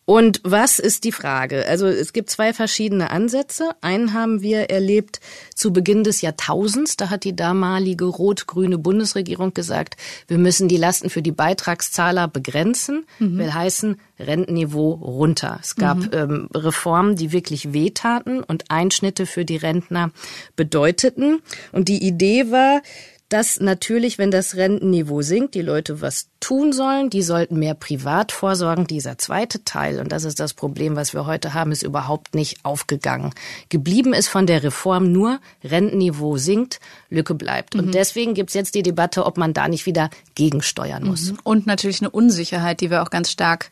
Und 0.09 0.39
was 0.45 0.79
ist 0.79 1.03
die 1.03 1.11
Frage? 1.11 1.67
Also 1.67 1.85
es 1.85 2.13
gibt 2.13 2.29
zwei 2.29 2.53
verschiedene 2.53 3.11
Ansätze. 3.11 3.71
Einen 3.81 4.13
haben 4.13 4.41
wir 4.41 4.69
erlebt 4.69 5.19
zu 5.53 5.73
Beginn 5.73 6.05
des 6.05 6.21
Jahrtausends. 6.21 6.95
Da 6.95 7.09
hat 7.09 7.25
die 7.25 7.35
damalige 7.35 8.05
rot-grüne 8.05 8.77
Bundesregierung 8.77 9.53
gesagt, 9.53 9.97
wir 10.29 10.37
müssen 10.37 10.69
die 10.69 10.77
Lasten 10.77 11.09
für 11.09 11.21
die 11.21 11.33
Beitragszahler 11.33 12.29
begrenzen. 12.29 13.05
Mhm. 13.19 13.37
Will 13.37 13.53
heißen, 13.53 13.99
Rentenniveau 14.17 14.91
runter. 14.91 15.59
Es 15.61 15.75
gab 15.75 15.97
mhm. 15.97 16.09
ähm, 16.13 16.49
Reformen, 16.55 17.17
die 17.17 17.33
wirklich 17.33 17.73
wehtaten 17.73 18.41
und 18.41 18.71
Einschnitte 18.71 19.25
für 19.25 19.43
die 19.43 19.57
Rentner 19.57 20.11
bedeuteten. 20.55 21.41
Und 21.73 21.89
die 21.89 22.01
Idee 22.01 22.49
war, 22.49 22.81
dass 23.29 23.59
natürlich, 23.59 24.17
wenn 24.17 24.31
das 24.31 24.55
Rentenniveau 24.55 25.21
sinkt, 25.21 25.53
die 25.53 25.61
Leute 25.61 26.01
was 26.01 26.29
tun 26.39 26.71
sollen. 26.71 27.09
Die 27.09 27.21
sollten 27.21 27.59
mehr 27.59 27.73
privat 27.73 28.31
vorsorgen. 28.31 28.87
Dieser 28.87 29.17
zweite 29.17 29.65
Teil, 29.65 29.99
und 29.99 30.13
das 30.13 30.23
ist 30.23 30.39
das 30.39 30.53
Problem, 30.53 30.95
was 30.95 31.13
wir 31.13 31.25
heute 31.25 31.53
haben, 31.53 31.73
ist 31.73 31.83
überhaupt 31.83 32.35
nicht 32.35 32.63
aufgegangen. 32.63 33.33
Geblieben 33.67 34.13
ist 34.13 34.29
von 34.29 34.47
der 34.47 34.63
Reform 34.63 35.11
nur, 35.11 35.39
Rentenniveau 35.63 36.37
sinkt, 36.37 36.79
Lücke 37.09 37.35
bleibt. 37.35 37.73
Mhm. 37.73 37.81
Und 37.81 37.95
deswegen 37.95 38.33
gibt's 38.33 38.53
jetzt 38.53 38.75
die 38.75 38.83
Debatte, 38.83 39.25
ob 39.25 39.37
man 39.37 39.53
da 39.53 39.67
nicht 39.67 39.85
wieder 39.85 40.09
gegensteuern 40.35 41.03
muss. 41.03 41.31
Mhm. 41.31 41.39
Und 41.43 41.67
natürlich 41.67 42.01
eine 42.01 42.11
Unsicherheit, 42.11 42.79
die 42.79 42.89
wir 42.89 43.03
auch 43.03 43.09
ganz 43.09 43.29
stark 43.29 43.69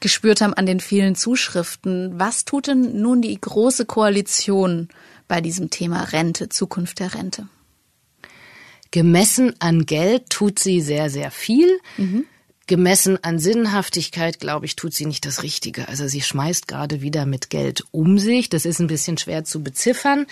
gespürt 0.00 0.40
haben 0.40 0.54
an 0.54 0.64
den 0.64 0.80
vielen 0.80 1.14
Zuschriften. 1.14 2.18
Was 2.18 2.46
tut 2.46 2.68
denn 2.68 3.02
nun 3.02 3.20
die 3.20 3.38
große 3.38 3.84
Koalition 3.84 4.88
bei 5.26 5.42
diesem 5.42 5.68
Thema 5.68 6.04
Rente, 6.04 6.48
Zukunft 6.48 7.00
der 7.00 7.14
Rente? 7.14 7.48
Gemessen 8.90 9.54
an 9.58 9.86
Geld 9.86 10.30
tut 10.30 10.58
sie 10.58 10.80
sehr, 10.80 11.10
sehr 11.10 11.30
viel. 11.30 11.78
Mhm. 11.96 12.24
Gemessen 12.68 13.18
an 13.24 13.38
Sinnhaftigkeit, 13.38 14.40
glaube 14.40 14.66
ich, 14.66 14.76
tut 14.76 14.92
sie 14.92 15.06
nicht 15.06 15.24
das 15.24 15.42
Richtige. 15.42 15.88
Also 15.88 16.06
sie 16.06 16.20
schmeißt 16.20 16.68
gerade 16.68 17.00
wieder 17.00 17.24
mit 17.24 17.48
Geld 17.48 17.84
um 17.92 18.18
sich. 18.18 18.50
Das 18.50 18.66
ist 18.66 18.78
ein 18.78 18.88
bisschen 18.88 19.16
schwer 19.16 19.44
zu 19.44 19.62
beziffern. 19.62 20.26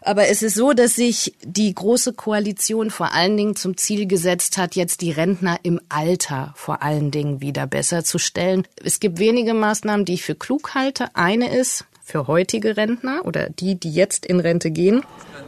Aber 0.00 0.26
es 0.28 0.42
ist 0.42 0.54
so, 0.54 0.72
dass 0.72 0.96
sich 0.96 1.34
die 1.44 1.72
Große 1.74 2.14
Koalition 2.14 2.90
vor 2.90 3.12
allen 3.12 3.36
Dingen 3.36 3.54
zum 3.54 3.76
Ziel 3.76 4.06
gesetzt 4.06 4.56
hat, 4.56 4.76
jetzt 4.76 5.02
die 5.02 5.12
Rentner 5.12 5.60
im 5.62 5.78
Alter 5.90 6.54
vor 6.56 6.82
allen 6.82 7.10
Dingen 7.10 7.42
wieder 7.42 7.66
besser 7.66 8.02
zu 8.02 8.18
stellen. 8.18 8.66
Es 8.82 8.98
gibt 8.98 9.18
wenige 9.18 9.52
Maßnahmen, 9.52 10.06
die 10.06 10.14
ich 10.14 10.22
für 10.22 10.34
klug 10.34 10.74
halte. 10.74 11.14
Eine 11.14 11.54
ist, 11.54 11.84
für 12.04 12.28
heutige 12.28 12.76
Rentner 12.76 13.22
oder 13.24 13.48
die, 13.48 13.74
die 13.74 13.90
jetzt 13.90 14.26
in 14.26 14.38
Rente 14.38 14.70
gehen? 14.70 15.02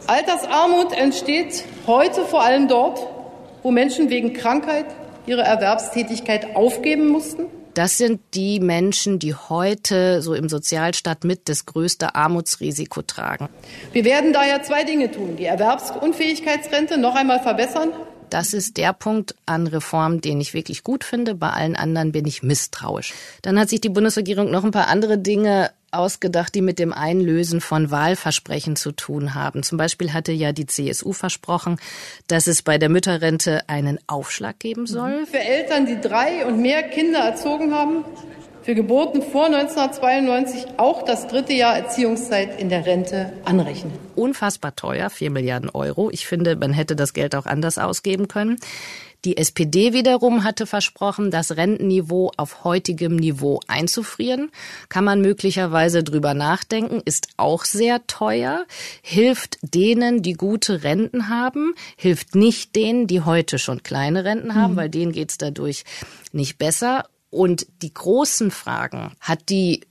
Altersarmut 0.07 0.91
entsteht 0.91 1.63
heute 1.85 2.25
vor 2.25 2.43
allem 2.43 2.67
dort, 2.67 2.99
wo 3.63 3.71
Menschen 3.71 4.09
wegen 4.09 4.33
Krankheit 4.33 4.87
ihre 5.27 5.43
Erwerbstätigkeit 5.43 6.55
aufgeben 6.55 7.07
mussten. 7.09 7.45
Das 7.75 7.99
sind 7.99 8.21
die 8.33 8.59
Menschen, 8.59 9.19
die 9.19 9.35
heute 9.35 10.23
so 10.23 10.33
im 10.33 10.49
Sozialstaat 10.49 11.23
mit 11.23 11.47
das 11.47 11.67
größte 11.67 12.15
Armutsrisiko 12.15 13.03
tragen. 13.03 13.49
Wir 13.93 14.03
werden 14.03 14.33
daher 14.33 14.63
zwei 14.63 14.83
Dinge 14.83 15.11
tun. 15.11 15.35
Die 15.37 15.45
Erwerbsunfähigkeitsrente 15.45 16.97
noch 16.97 17.13
einmal 17.13 17.39
verbessern 17.39 17.91
das 18.29 18.53
ist 18.53 18.77
der 18.77 18.93
Punkt 18.93 19.35
an 19.45 19.67
Reform, 19.67 20.21
den 20.21 20.41
ich 20.41 20.53
wirklich 20.53 20.83
gut 20.83 21.03
finde. 21.03 21.35
Bei 21.35 21.51
allen 21.51 21.75
anderen 21.75 22.11
bin 22.11 22.25
ich 22.25 22.43
misstrauisch. 22.43 23.13
Dann 23.41 23.59
hat 23.59 23.69
sich 23.69 23.81
die 23.81 23.89
Bundesregierung 23.89 24.51
noch 24.51 24.63
ein 24.63 24.71
paar 24.71 24.87
andere 24.87 25.17
Dinge 25.17 25.71
ausgedacht, 25.97 26.55
die 26.55 26.61
mit 26.61 26.79
dem 26.79 26.93
Einlösen 26.93 27.61
von 27.61 27.91
Wahlversprechen 27.91 28.75
zu 28.75 28.91
tun 28.91 29.33
haben. 29.33 29.63
Zum 29.63 29.77
Beispiel 29.77 30.13
hatte 30.13 30.31
ja 30.31 30.51
die 30.51 30.65
CSU 30.65 31.13
versprochen, 31.13 31.77
dass 32.27 32.47
es 32.47 32.61
bei 32.61 32.77
der 32.77 32.89
Mütterrente 32.89 33.67
einen 33.67 33.99
Aufschlag 34.07 34.59
geben 34.59 34.87
soll. 34.87 35.25
Für 35.25 35.39
Eltern, 35.39 35.85
die 35.85 35.99
drei 35.99 36.45
und 36.45 36.61
mehr 36.61 36.83
Kinder 36.83 37.19
erzogen 37.19 37.73
haben, 37.73 38.05
für 38.67 38.75
Geburten 38.75 39.21
vor 39.21 39.45
1992 39.45 40.65
auch 40.75 41.03
das 41.03 41.27
dritte 41.27 41.53
Jahr 41.53 41.77
Erziehungszeit 41.77 42.59
in 42.59 42.67
der 42.67 42.85
Rente 42.85 43.31
anrechnen. 43.45 43.93
Unfassbar 44.13 44.75
teuer, 44.75 45.09
vier 45.09 45.31
Milliarden 45.31 45.69
Euro. 45.69 46.09
Ich 46.11 46.27
finde, 46.27 46.57
man 46.57 46.73
hätte 46.73 46.97
das 46.97 47.13
Geld 47.13 47.33
auch 47.33 47.45
anders 47.45 47.77
ausgeben 47.77 48.27
können. 48.27 48.57
Die 49.27 49.35
SPD 49.35 49.91
wiederum 49.91 50.45
hatte 50.45 50.65
versprochen, 50.65 51.31
das 51.31 51.57
Rentenniveau 51.57 52.31
auf 52.37 52.63
heutigem 52.63 53.17
Niveau 53.17 53.59
einzufrieren. 53.67 54.51
Kann 54.87 55.03
man 55.03 55.19
möglicherweise 55.19 56.01
drüber 56.01 56.33
nachdenken, 56.33 57.01
ist 57.03 57.27
auch 57.35 57.65
sehr 57.65 58.07
teuer, 58.07 58.65
hilft 59.01 59.57
denen, 59.61 60.21
die 60.21 60.31
gute 60.31 60.85
Renten 60.85 61.27
haben, 61.27 61.73
hilft 61.97 62.35
nicht 62.35 62.77
denen, 62.77 63.05
die 63.07 63.19
heute 63.19 63.59
schon 63.59 63.83
kleine 63.83 64.23
Renten 64.23 64.55
haben, 64.55 64.75
mhm. 64.75 64.77
weil 64.77 64.89
denen 64.89 65.11
geht's 65.11 65.37
dadurch 65.37 65.83
nicht 66.31 66.57
besser. 66.57 67.09
Und 67.29 67.67
die 67.81 67.93
großen 67.93 68.49
Fragen 68.49 69.11
hat 69.19 69.49
die 69.49 69.81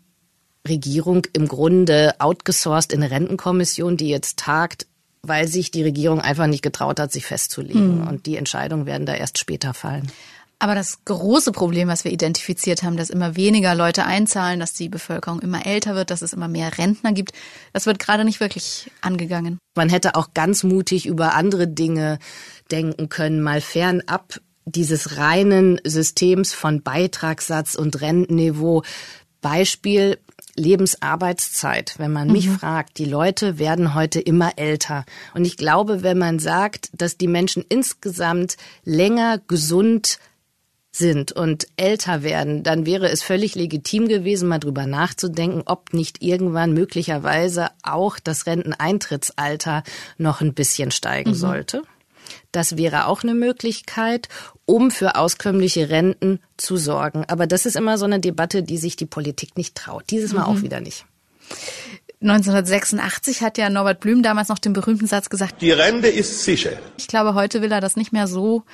Regierung 0.67 1.27
im 1.35 1.47
Grunde 1.47 2.15
outgesourced 2.21 2.91
in 2.91 3.03
eine 3.03 3.11
Rentenkommission, 3.11 3.99
die 3.99 4.09
jetzt 4.09 4.39
tagt, 4.39 4.87
weil 5.29 5.49
sich 5.49 5.71
die 5.71 5.83
Regierung 5.83 6.21
einfach 6.21 6.47
nicht 6.47 6.63
getraut 6.63 7.01
hat, 7.01 7.13
sich 7.13 7.27
festzulegen. 7.27 8.01
Mhm. 8.01 8.09
Und 8.09 8.27
die 8.27 8.37
Entscheidungen 8.37 8.87
werden 8.87 9.07
da 9.07 9.15
erst 9.15 9.39
später 9.39 9.75
fallen. 9.75 10.11
Aber 10.59 10.75
das 10.75 11.05
große 11.05 11.53
Problem, 11.53 11.89
was 11.89 12.05
wir 12.05 12.13
identifiziert 12.13 12.83
haben, 12.83 12.97
dass 12.97 13.11
immer 13.11 13.37
weniger 13.37 13.75
Leute 13.75 14.07
einzahlen, 14.07 14.59
dass 14.59 14.73
die 14.73 14.89
Bevölkerung 14.89 15.41
immer 15.41 15.67
älter 15.67 15.95
wird, 15.95 16.11
dass 16.11 16.23
es 16.23 16.33
immer 16.33 16.49
mehr 16.49 16.79
Rentner 16.79 17.13
gibt, 17.13 17.33
das 17.75 17.85
wird 17.85 17.99
gerade 17.99 18.25
nicht 18.25 18.41
wirklich 18.41 18.91
angegangen. 19.03 19.59
Man 19.77 19.91
hätte 19.91 20.15
auch 20.15 20.33
ganz 20.33 20.63
mutig 20.63 21.05
über 21.05 21.35
andere 21.35 21.69
Dinge 21.69 22.19
denken 22.71 23.11
können, 23.11 23.43
mal 23.43 23.61
fernab 23.61 24.41
dieses 24.65 25.19
reinen 25.19 25.79
Systems 25.85 26.55
von 26.55 26.83
Beitragssatz 26.83 27.75
und 27.75 28.01
Rentenniveau. 28.01 28.83
Beispiel 29.43 30.19
Lebensarbeitszeit. 30.57 31.95
Wenn 31.99 32.13
man 32.13 32.29
mich 32.29 32.49
mhm. 32.49 32.59
fragt, 32.59 32.99
die 32.99 33.05
Leute 33.05 33.59
werden 33.59 33.95
heute 33.95 34.21
immer 34.21 34.53
älter. 34.57 35.05
Und 35.35 35.45
ich 35.45 35.57
glaube, 35.57 36.03
wenn 36.03 36.19
man 36.19 36.39
sagt, 36.39 36.91
dass 36.93 37.17
die 37.17 37.29
Menschen 37.29 37.65
insgesamt 37.69 38.57
länger 38.85 39.39
gesund 39.47 40.19
sind 40.97 41.33
und 41.33 41.67
älter 41.77 42.23
werden, 42.23 42.63
dann 42.63 42.87
wäre 42.87 43.09
es 43.11 43.23
völlig 43.23 43.55
legitim 43.55 44.09
gewesen, 44.09 44.49
mal 44.49 44.59
drüber 44.59 44.87
nachzudenken, 44.87 45.63
ob 45.67 45.93
nicht 45.93 46.23
irgendwann 46.23 46.73
möglicherweise 46.73 47.69
auch 47.83 48.19
das 48.19 48.47
Renteneintrittsalter 48.47 49.83
noch 50.17 50.41
ein 50.41 50.55
bisschen 50.55 50.91
steigen 50.91 51.31
mhm. 51.31 51.35
sollte. 51.35 51.83
Das 52.51 52.77
wäre 52.77 53.07
auch 53.07 53.23
eine 53.23 53.35
Möglichkeit, 53.35 54.29
um 54.67 54.91
für 54.91 55.17
auskömmliche 55.17 55.89
Renten 55.89 56.41
zu 56.57 56.77
sorgen. 56.77 57.25
Aber 57.29 57.47
das 57.47 57.67
ist 57.67 57.77
immer 57.77 57.97
so 57.99 58.05
eine 58.05 58.21
Debatte, 58.21 58.63
die 58.63 58.79
sich 58.79 58.97
die 58.97 59.07
Politik 59.07 59.57
nicht 59.57 59.75
traut. 59.75 60.05
Dieses 60.11 60.33
Mal 60.33 60.43
mhm. 60.43 60.59
auch 60.59 60.63
wieder 60.63 60.81
nicht. 60.81 61.07
1986 62.21 63.43
hat 63.43 63.59
ja 63.59 63.71
Norbert 63.71 64.01
Blüm 64.01 64.23
damals 64.23 64.49
noch 64.49 64.59
den 64.59 64.73
berühmten 64.73 65.07
Satz 65.07 65.31
gesagt, 65.31 65.63
die 65.63 65.71
Rente 65.71 66.09
ist 66.09 66.43
sicher. 66.43 66.73
Ich 66.97 67.07
glaube, 67.09 67.35
heute 67.35 67.63
will 67.63 67.71
er 67.71 67.81
das 67.81 67.97
nicht 67.97 68.13
mehr 68.13 68.27
so 68.27 68.65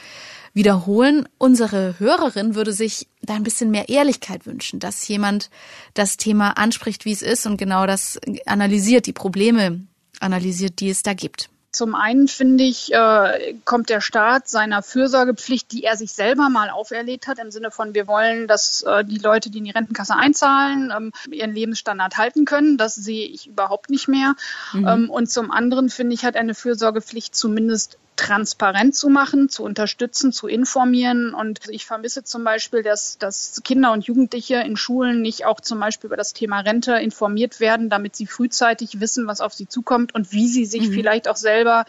wiederholen. 0.55 1.29
Unsere 1.39 1.99
Hörerin 1.99 2.55
würde 2.55 2.73
sich 2.73 3.09
da 3.21 3.35
ein 3.35 3.43
bisschen 3.43 3.71
mehr 3.71 3.89
Ehrlichkeit 3.89 4.47
wünschen, 4.47 4.81
dass 4.81 5.07
jemand 5.09 5.51
das 5.95 6.17
Thema 6.17 6.57
anspricht, 6.57 7.05
wie 7.05 7.13
es 7.13 7.23
ist 7.23 7.47
und 7.47 7.57
genau 7.57 7.87
das 7.87 8.19
analysiert, 8.47 9.07
die 9.07 9.13
Probleme 9.13 9.81
analysiert, 10.21 10.81
die 10.81 10.91
es 10.91 11.03
da 11.03 11.15
gibt. 11.15 11.51
Zum 11.73 11.95
einen 11.95 12.29
finde 12.29 12.65
ich, 12.65 12.93
äh, 12.93 13.55
kommt 13.65 13.89
der 13.89 14.03
Staat 14.03 14.47
seiner 14.47 14.83
Fürsorgepflicht, 14.83 15.73
die 15.73 15.85
er 15.85 15.97
sich 15.97 16.13
selber 16.13 16.51
mal 16.51 16.69
auferlegt 16.69 17.27
hat, 17.27 17.39
im 17.39 17.51
Sinne 17.51 17.71
von, 17.71 17.95
wir 17.95 18.07
wollen, 18.07 18.47
dass 18.47 18.83
äh, 18.83 19.05
die 19.05 19.17
Leute, 19.17 19.49
die 19.49 19.59
in 19.59 19.65
die 19.65 19.71
Rentenkasse 19.71 20.15
einzahlen, 20.15 20.93
ähm, 20.95 21.13
ihren 21.31 21.55
Lebensstandard 21.55 22.19
halten 22.19 22.45
können. 22.45 22.77
Das 22.77 22.95
sehe 22.95 23.27
ich 23.27 23.47
überhaupt 23.47 23.89
nicht 23.89 24.07
mehr. 24.07 24.35
Mhm. 24.75 24.87
Ähm, 24.87 25.11
und 25.11 25.31
zum 25.31 25.51
anderen 25.51 25.89
finde 25.89 26.15
ich, 26.15 26.27
hat 26.27 26.37
eine 26.37 26.55
Fürsorgepflicht 26.55 27.35
zumindest 27.35 27.97
transparent 28.17 28.95
zu 28.95 29.09
machen, 29.09 29.49
zu 29.49 29.65
unterstützen, 29.65 30.33
zu 30.33 30.47
informieren. 30.47 31.35
Und 31.35 31.61
ich 31.69 31.87
vermisse 31.87 32.25
zum 32.25 32.45
Beispiel, 32.45 32.83
dass, 32.83 33.19
dass 33.19 33.61
Kinder 33.65 33.93
und 33.93 34.05
Jugendliche 34.05 34.57
in 34.57 34.77
Schulen 34.77 35.23
nicht 35.23 35.45
auch 35.45 35.61
zum 35.61 35.81
Beispiel 35.81 36.09
über 36.09 36.17
das 36.17 36.33
Thema 36.33 36.61
Rente 36.61 36.95
informiert 36.95 37.61
werden, 37.61 37.89
damit 37.89 38.17
sie 38.17 38.27
frühzeitig 38.27 39.01
wissen, 39.01 39.27
was 39.27 39.41
auf 39.41 39.55
sie 39.55 39.67
zukommt 39.67 40.15
und 40.15 40.33
wie 40.33 40.49
sie 40.49 40.67
sich 40.67 40.89
mhm. 40.89 40.93
vielleicht 40.93 41.29
auch 41.29 41.37
selber 41.37 41.85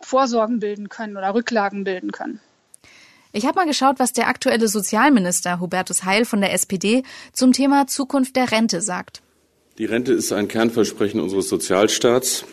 Vorsorgen 0.00 0.60
bilden 0.60 0.88
können 0.88 1.16
oder 1.16 1.34
Rücklagen 1.34 1.84
bilden 1.84 2.12
können. 2.12 2.40
Ich 3.32 3.44
habe 3.44 3.56
mal 3.56 3.66
geschaut, 3.66 3.98
was 3.98 4.12
der 4.12 4.28
aktuelle 4.28 4.68
Sozialminister 4.68 5.60
Hubertus 5.60 6.04
Heil 6.04 6.24
von 6.24 6.40
der 6.40 6.54
SPD 6.54 7.02
zum 7.32 7.52
Thema 7.52 7.86
Zukunft 7.86 8.36
der 8.36 8.50
Rente 8.50 8.80
sagt. 8.80 9.20
Die 9.78 9.84
Rente 9.84 10.12
ist 10.12 10.32
ein 10.32 10.48
Kernversprechen 10.48 11.20
unseres 11.20 11.48
Sozialstaats. 11.48 12.46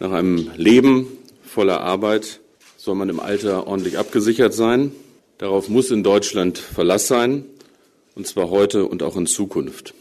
Nach 0.00 0.10
einem 0.10 0.50
Leben 0.56 1.06
voller 1.54 1.80
Arbeit 1.80 2.40
soll 2.76 2.96
man 2.96 3.08
im 3.08 3.20
Alter 3.20 3.66
ordentlich 3.66 3.96
abgesichert 3.96 4.54
sein. 4.54 4.92
Darauf 5.38 5.68
muss 5.68 5.90
in 5.90 6.02
Deutschland 6.02 6.58
Verlass 6.58 7.06
sein, 7.06 7.44
und 8.14 8.26
zwar 8.26 8.50
heute 8.50 8.86
und 8.86 9.02
auch 9.02 9.16
in 9.16 9.26
Zukunft. 9.26 9.94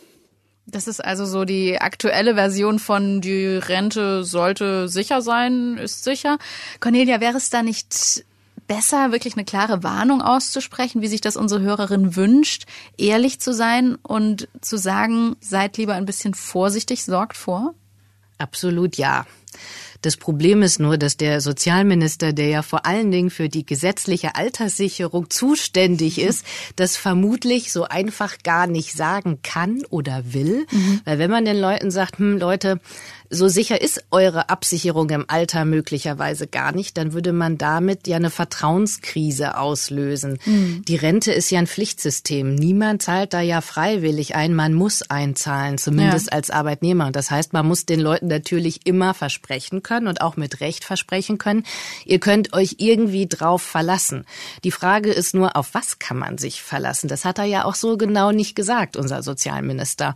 Das 0.66 0.88
ist 0.88 1.04
also 1.04 1.26
so 1.26 1.46
die 1.46 1.80
aktuelle 1.80 2.36
Version 2.36 2.80
von 2.80 3.22
die 3.22 3.46
Rente 3.46 4.24
sollte 4.24 4.88
sicher 4.88 5.22
sein, 5.22 5.78
ist 5.78 6.04
sicher. 6.04 6.38
Cornelia, 6.80 7.22
wäre 7.22 7.38
es 7.38 7.50
da 7.50 7.62
nicht 7.62 8.26
besser, 8.66 9.12
wirklich 9.12 9.36
eine 9.36 9.46
klare 9.46 9.84
Warnung 9.84 10.22
auszusprechen, 10.22 11.02
wie 11.02 11.08
sich 11.08 11.22
das 11.22 11.36
unsere 11.36 11.62
Hörerin 11.62 12.16
wünscht, 12.16 12.64
ehrlich 12.98 13.40
zu 13.40 13.54
sein 13.54 13.96
und 14.02 14.48
zu 14.62 14.78
sagen, 14.78 15.36
seid 15.40 15.78
lieber 15.78 15.94
ein 15.94 16.06
bisschen 16.06 16.34
vorsichtig, 16.34 17.04
sorgt 17.04 17.38
vor? 17.38 17.76
Absolut 18.40 18.96
ja. 18.96 19.26
Das 20.04 20.18
Problem 20.18 20.62
ist 20.62 20.80
nur, 20.80 20.98
dass 20.98 21.16
der 21.16 21.40
Sozialminister, 21.40 22.34
der 22.34 22.48
ja 22.50 22.62
vor 22.62 22.86
allen 22.86 23.10
Dingen 23.10 23.30
für 23.30 23.48
die 23.48 23.66
gesetzliche 23.66 24.36
Alterssicherung 24.36 25.30
zuständig 25.30 26.20
ist, 26.20 26.46
das 26.76 26.98
vermutlich 26.98 27.72
so 27.72 27.86
einfach 27.86 28.38
gar 28.44 28.68
nicht 28.68 28.94
sagen 28.94 29.40
kann 29.44 29.84
oder 29.90 30.34
will. 30.34 30.68
Mhm. 30.70 31.02
Weil 31.06 31.20
wenn 31.20 31.32
man 31.32 31.46
den 31.46 31.58
Leuten 31.58 31.90
sagt, 31.90 32.20
hm, 32.20 32.38
Leute, 32.38 32.82
so 33.34 33.48
sicher 33.48 33.82
ist 33.82 34.06
eure 34.12 34.50
Absicherung 34.50 35.10
im 35.10 35.26
Alter 35.28 35.66
möglicherweise 35.66 36.48
gar 36.48 36.72
nicht, 36.72 36.98
dann 36.98 37.14
würde 37.14 37.34
man 37.34 37.58
damit 37.58 38.08
ja 38.08 38.18
eine 38.18 38.30
Vertrauenskrise 38.30 39.58
auslösen. 39.58 40.40
Mhm. 40.46 40.84
Die 40.88 40.96
Rente 40.96 41.32
ist 41.32 41.50
ja 41.50 41.60
ein 41.60 41.68
Pflichtsystem. 41.68 42.56
Niemand 42.56 43.02
zahlt 43.02 43.34
da 43.34 43.42
ja 43.42 43.62
freiwillig 43.62 44.36
ein. 44.36 44.54
Man 44.54 44.74
muss 44.74 45.02
einzahlen, 45.10 45.78
zumindest 45.78 46.28
ja. 46.28 46.34
als 46.34 46.50
Arbeitnehmer. 46.50 47.12
Das 47.12 47.32
heißt, 47.32 47.54
man 47.54 47.68
muss 47.68 47.86
den 47.86 48.00
Leuten 48.00 48.28
natürlich 48.28 48.86
immer 48.86 49.14
versprechen 49.14 49.84
können 49.84 50.08
und 50.08 50.22
auch 50.22 50.38
mit 50.38 50.62
Recht 50.62 50.84
versprechen 50.86 51.38
können, 51.38 51.64
ihr 52.06 52.20
könnt 52.20 52.54
euch 52.54 52.76
irgendwie 52.78 53.28
drauf 53.28 53.62
verlassen. 53.62 54.26
Die 54.64 54.72
Frage 54.72 55.12
ist 55.12 55.34
nur, 55.34 55.56
auf 55.56 55.74
was 55.74 56.00
kann 56.00 56.18
man 56.18 56.38
sich 56.38 56.62
verlassen? 56.62 57.08
Das 57.08 57.26
hat 57.26 57.40
er 57.40 57.46
ja 57.46 57.66
auch 57.66 57.76
so 57.76 57.98
genau 57.98 58.32
nicht 58.32 58.56
gesagt, 58.56 58.96
unser 58.96 59.24
Sozialminister. 59.24 60.14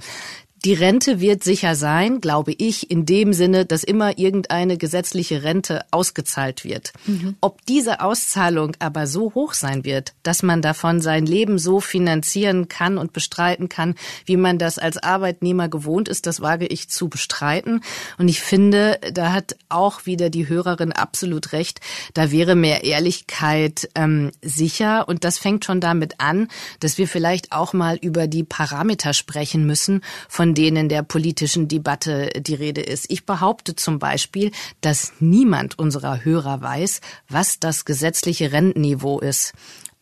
Die 0.65 0.73
Rente 0.73 1.19
wird 1.19 1.43
sicher 1.43 1.75
sein, 1.75 2.19
glaube 2.19 2.51
ich, 2.51 2.89
in 2.89 3.05
dem 3.05 3.33
Sinne, 3.33 3.65
dass 3.65 3.83
immer 3.83 4.17
irgendeine 4.17 4.77
gesetzliche 4.77 5.43
Rente 5.43 5.85
ausgezahlt 5.91 6.63
wird. 6.63 6.93
Mhm. 7.05 7.35
Ob 7.41 7.65
diese 7.65 8.01
Auszahlung 8.01 8.75
aber 8.79 9.05
so 9.05 9.33
hoch 9.35 9.53
sein 9.53 9.85
wird, 9.85 10.13
dass 10.23 10.41
man 10.41 10.61
davon 10.61 10.99
sein 10.99 11.25
Leben 11.25 11.59
so 11.59 11.79
finanzieren 11.79 12.67
kann 12.67 12.97
und 12.97 13.13
bestreiten 13.13 13.69
kann, 13.69 13.95
wie 14.25 14.37
man 14.37 14.57
das 14.57 14.79
als 14.79 14.97
Arbeitnehmer 14.97 15.69
gewohnt 15.69 16.09
ist, 16.09 16.25
das 16.25 16.41
wage 16.41 16.65
ich 16.65 16.89
zu 16.89 17.07
bestreiten. 17.07 17.81
Und 18.17 18.27
ich 18.27 18.41
finde, 18.41 18.99
da 19.13 19.33
hat 19.33 19.55
auch 19.69 20.05
wieder 20.05 20.29
die 20.29 20.49
Hörerin 20.49 20.91
absolut 20.91 21.51
recht. 21.51 21.81
Da 22.13 22.31
wäre 22.31 22.55
mehr 22.55 22.83
Ehrlichkeit 22.83 23.89
ähm, 23.95 24.31
sicher. 24.41 25.07
Und 25.07 25.23
das 25.23 25.37
fängt 25.37 25.65
schon 25.65 25.81
damit 25.81 26.15
an, 26.19 26.47
dass 26.79 26.97
wir 26.97 27.07
vielleicht 27.07 27.51
auch 27.51 27.73
mal 27.73 27.97
über 28.01 28.27
die 28.27 28.43
Parameter 28.43 29.13
sprechen 29.13 29.65
müssen, 29.65 30.01
von 30.27 30.46
von 30.47 30.53
denen 30.53 30.77
in 30.77 30.87
der 30.89 31.03
politischen 31.03 31.67
Debatte 31.67 32.29
die 32.37 32.53
Rede 32.53 32.79
ist. 32.79 33.07
Ich 33.09 33.25
behaupte 33.25 33.75
zum 33.75 33.99
Beispiel, 33.99 34.51
dass 34.79 35.11
niemand 35.19 35.77
unserer 35.77 36.23
Hörer 36.23 36.61
weiß, 36.61 37.01
was 37.27 37.59
das 37.59 37.83
gesetzliche 37.83 38.53
Rentenniveau 38.53 39.19
ist 39.19 39.53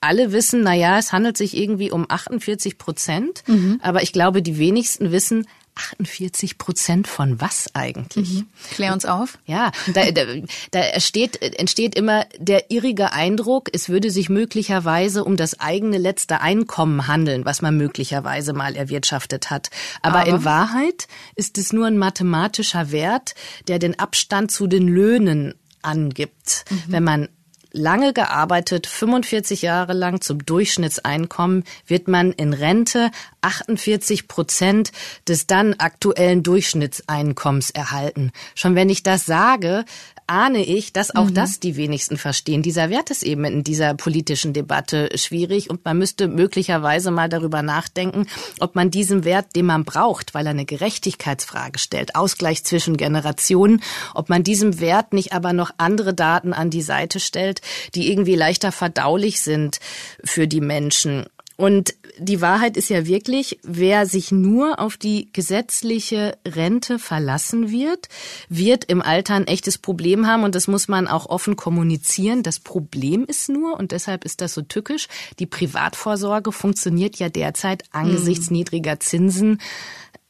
alle 0.02 0.32
wissen, 0.32 0.62
na 0.62 0.76
ja, 0.76 1.00
es 1.00 1.14
handelt 1.14 1.36
sich 1.36 1.58
irgendwie 1.58 1.90
um 1.90 2.06
48 2.08 2.78
Prozent, 2.78 3.44
mhm. 3.48 3.80
aber 3.82 4.04
ich 4.04 4.14
glaube, 4.14 4.44
die 4.44 4.60
wenigsten 4.60 5.12
wissen, 5.12 5.48
48 5.76 6.58
Prozent 6.58 7.08
von 7.08 7.40
was 7.42 7.68
eigentlich? 7.74 8.34
Mhm. 8.34 8.48
Klär 8.72 8.94
uns 8.94 9.06
auf. 9.06 9.38
Ja, 9.46 9.72
da, 9.94 10.10
da, 10.12 10.24
da 10.72 10.80
entsteht, 10.80 11.42
entsteht 11.42 11.96
immer 11.96 12.26
der 12.38 12.72
irrige 12.72 13.12
Eindruck, 13.12 13.70
es 13.74 13.90
würde 13.90 14.10
sich 14.10 14.30
möglicherweise 14.30 15.24
um 15.24 15.36
das 15.36 15.60
eigene 15.60 15.98
letzte 15.98 16.42
Einkommen 16.42 17.08
handeln, 17.08 17.46
was 17.46 17.62
man 17.62 17.78
möglicherweise 17.78 18.54
mal 18.54 18.76
erwirtschaftet 18.76 19.50
hat. 19.50 19.70
Aber, 20.02 20.20
Aber 20.20 20.30
in 20.30 20.46
Wahrheit 20.46 21.08
ist 21.36 21.58
es 21.58 21.74
nur 21.74 21.88
ein 21.88 21.98
mathematischer 21.98 22.92
Wert, 22.92 23.36
der 23.68 23.80
den 23.80 24.00
Abstand 24.00 24.52
zu 24.52 24.68
den 24.68 24.88
Löhnen 24.88 25.56
angibt. 25.82 26.66
Mhm. 26.70 26.84
Wenn 26.88 27.04
man 27.04 27.30
lange 27.76 28.14
gearbeitet, 28.14 28.88
45 28.88 29.62
Jahre 29.62 29.94
lang 29.94 30.22
zum 30.22 30.46
Durchschnittseinkommen, 30.46 31.64
wird 31.86 32.08
man 32.08 32.32
in 32.32 32.54
Rente 32.54 33.12
48 33.42 34.28
Prozent 34.28 34.92
des 35.28 35.46
dann 35.46 35.76
aktuellen 35.78 36.42
Durchschnittseinkommens 36.42 37.70
erhalten. 37.72 38.32
Schon 38.56 38.76
wenn 38.76 38.90
ich 38.90 39.04
das 39.04 39.26
sage, 39.26 39.86
ahne 40.28 40.64
ich, 40.64 40.94
dass 40.94 41.16
auch 41.16 41.26
mhm. 41.30 41.34
das 41.34 41.60
die 41.60 41.76
wenigsten 41.76 42.18
verstehen. 42.18 42.62
Dieser 42.62 42.90
Wert 42.90 43.12
ist 43.12 43.24
eben 43.24 43.46
in 43.46 43.64
dieser 43.64 43.94
politischen 43.94 44.54
Debatte 44.54 45.10
schwierig 45.16 45.70
und 45.70 45.86
man 45.86 45.98
müsste 45.98 46.28
möglicherweise 46.28 47.12
mal 47.12 47.30
darüber 47.30 47.62
nachdenken, 47.62 48.28
ob 48.60 48.76
man 48.76 48.92
diesen 48.92 49.24
Wert, 49.24 49.56
den 49.56 49.66
man 49.66 49.86
braucht, 49.86 50.34
weil 50.34 50.48
er 50.48 50.52
eine 50.52 50.66
Gerechtigkeitsfrage 50.66 51.80
stellt, 51.80 52.16
Ausgleich 52.16 52.64
zwischen 52.64 52.98
Generationen, 52.98 53.82
ob 54.14 54.30
man 54.30 54.44
diesem 54.44 54.80
Wert 54.80 55.14
nicht 55.14 55.34
aber 55.34 55.54
noch 55.54 55.72
andere 55.78 56.14
Daten 56.14 56.54
an 56.54 56.70
die 56.70 56.82
Seite 56.82 57.20
stellt, 57.20 57.62
die 57.94 58.12
irgendwie 58.12 58.36
leichter 58.36 58.72
verdaulich 58.72 59.42
sind 59.42 59.80
für 60.24 60.48
die 60.48 60.62
Menschen. 60.62 61.26
Und 61.58 61.96
die 62.18 62.42
Wahrheit 62.42 62.76
ist 62.76 62.90
ja 62.90 63.06
wirklich, 63.06 63.60
wer 63.64 64.06
sich 64.06 64.32
nur 64.32 64.80
auf 64.80 64.98
die 64.98 65.30
gesetzliche 65.32 66.38
Rente 66.46 67.00
verlassen 67.00 67.72
wird, 67.72 68.10
wird 68.50 68.86
im 68.86 69.02
Alter 69.02 69.36
ein 69.36 69.48
echtes 69.48 69.78
Problem 69.78 70.28
haben 70.28 70.44
und 70.44 70.54
das 70.54 70.68
muss 70.68 70.90
man 70.90 71.08
auch 71.08 71.28
offen 71.28 71.56
kommunizieren. 71.56 72.44
Das 72.44 72.60
Problem 72.60 73.24
ist 73.26 73.48
nur, 73.48 73.80
und 73.80 73.94
deshalb 73.94 74.26
ist 74.26 74.42
das 74.42 74.54
so 74.54 74.64
tückisch, 74.64 75.08
die 75.40 75.46
Privatvorsorge 75.46 76.52
funktioniert 76.52 77.18
ja 77.18 77.30
derzeit 77.30 77.84
angesichts 77.92 78.50
mhm. 78.50 78.58
niedriger 78.58 79.00
Zinsen 79.00 79.60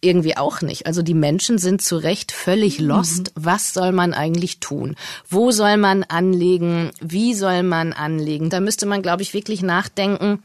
irgendwie 0.01 0.37
auch 0.37 0.61
nicht. 0.61 0.85
Also 0.85 1.01
die 1.01 1.15
Menschen 1.15 1.57
sind 1.57 1.81
zu 1.81 1.97
Recht 1.97 2.31
völlig 2.31 2.79
mhm. 2.79 2.87
lost. 2.87 3.35
Mhm. 3.35 3.45
Was 3.45 3.73
soll 3.73 3.91
man 3.91 4.13
eigentlich 4.13 4.59
tun? 4.59 4.95
Wo 5.27 5.49
soll 5.49 5.77
man 5.77 6.03
anlegen? 6.03 6.91
Wie 7.01 7.33
soll 7.33 7.63
man 7.63 7.93
anlegen? 7.93 8.51
Da 8.51 8.59
müsste 8.59 8.85
man, 8.85 9.01
glaube 9.01 9.23
ich, 9.23 9.33
wirklich 9.33 9.63
nachdenken, 9.63 10.43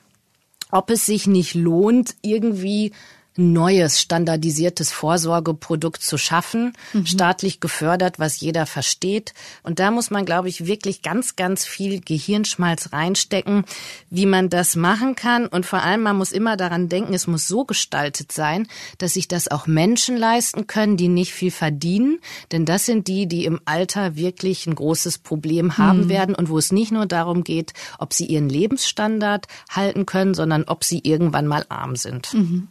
ob 0.70 0.90
es 0.90 1.06
sich 1.06 1.26
nicht 1.26 1.54
lohnt, 1.54 2.16
irgendwie 2.22 2.92
neues 3.40 4.00
standardisiertes 4.00 4.92
Vorsorgeprodukt 4.92 6.02
zu 6.02 6.18
schaffen, 6.18 6.74
mhm. 6.92 7.06
staatlich 7.06 7.60
gefördert, 7.60 8.18
was 8.18 8.40
jeder 8.40 8.66
versteht. 8.66 9.32
Und 9.62 9.78
da 9.78 9.90
muss 9.90 10.10
man, 10.10 10.26
glaube 10.26 10.48
ich, 10.48 10.66
wirklich 10.66 11.02
ganz, 11.02 11.36
ganz 11.36 11.64
viel 11.64 12.00
Gehirnschmalz 12.00 12.92
reinstecken, 12.92 13.64
wie 14.10 14.26
man 14.26 14.50
das 14.50 14.76
machen 14.76 15.16
kann. 15.16 15.46
Und 15.46 15.66
vor 15.66 15.82
allem, 15.82 16.02
man 16.02 16.16
muss 16.16 16.32
immer 16.32 16.56
daran 16.56 16.88
denken, 16.88 17.14
es 17.14 17.26
muss 17.26 17.48
so 17.48 17.64
gestaltet 17.64 18.30
sein, 18.30 18.68
dass 18.98 19.14
sich 19.14 19.26
das 19.26 19.48
auch 19.48 19.66
Menschen 19.66 20.16
leisten 20.16 20.66
können, 20.66 20.96
die 20.96 21.08
nicht 21.08 21.32
viel 21.32 21.50
verdienen. 21.50 22.20
Denn 22.52 22.66
das 22.66 22.84
sind 22.84 23.08
die, 23.08 23.26
die 23.26 23.44
im 23.44 23.60
Alter 23.64 24.16
wirklich 24.16 24.66
ein 24.66 24.74
großes 24.74 25.18
Problem 25.18 25.78
haben 25.78 26.04
mhm. 26.04 26.08
werden 26.08 26.34
und 26.34 26.50
wo 26.50 26.58
es 26.58 26.72
nicht 26.72 26.92
nur 26.92 27.06
darum 27.06 27.44
geht, 27.44 27.72
ob 27.98 28.12
sie 28.12 28.26
ihren 28.26 28.48
Lebensstandard 28.48 29.46
halten 29.70 30.04
können, 30.04 30.34
sondern 30.34 30.64
ob 30.64 30.84
sie 30.84 31.00
irgendwann 31.02 31.46
mal 31.46 31.64
arm 31.68 31.96
sind. 31.96 32.34
Mhm. 32.34 32.68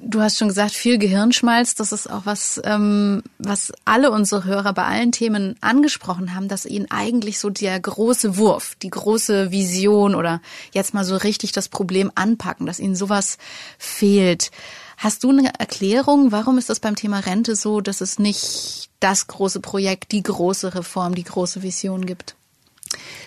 Du 0.00 0.20
hast 0.20 0.38
schon 0.38 0.46
gesagt, 0.46 0.72
viel 0.72 0.96
Gehirnschmalz, 0.96 1.74
das 1.74 1.90
ist 1.90 2.08
auch 2.08 2.24
was, 2.24 2.60
ähm, 2.64 3.24
was 3.38 3.72
alle 3.84 4.12
unsere 4.12 4.44
Hörer 4.44 4.72
bei 4.72 4.84
allen 4.84 5.10
Themen 5.10 5.56
angesprochen 5.60 6.36
haben, 6.36 6.46
dass 6.46 6.66
ihnen 6.66 6.88
eigentlich 6.88 7.40
so 7.40 7.50
der 7.50 7.80
große 7.80 8.36
Wurf, 8.36 8.76
die 8.76 8.90
große 8.90 9.50
Vision 9.50 10.14
oder 10.14 10.40
jetzt 10.72 10.94
mal 10.94 11.04
so 11.04 11.16
richtig 11.16 11.50
das 11.50 11.68
Problem 11.68 12.12
anpacken, 12.14 12.64
dass 12.64 12.78
ihnen 12.78 12.94
sowas 12.94 13.38
fehlt. 13.76 14.52
Hast 14.98 15.24
du 15.24 15.30
eine 15.30 15.52
Erklärung, 15.58 16.30
warum 16.30 16.58
ist 16.58 16.70
das 16.70 16.78
beim 16.78 16.94
Thema 16.94 17.18
Rente 17.18 17.56
so, 17.56 17.80
dass 17.80 18.00
es 18.00 18.20
nicht 18.20 18.90
das 19.00 19.26
große 19.26 19.58
Projekt, 19.58 20.12
die 20.12 20.22
große 20.22 20.76
Reform, 20.76 21.16
die 21.16 21.24
große 21.24 21.62
Vision 21.62 22.06
gibt? 22.06 22.36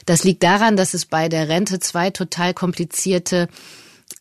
Das 0.06 0.24
liegt 0.24 0.44
daran, 0.44 0.78
dass 0.78 0.94
es 0.94 1.06
bei 1.06 1.28
der 1.28 1.50
Rente 1.50 1.80
zwei 1.80 2.12
total 2.12 2.54
komplizierte 2.54 3.50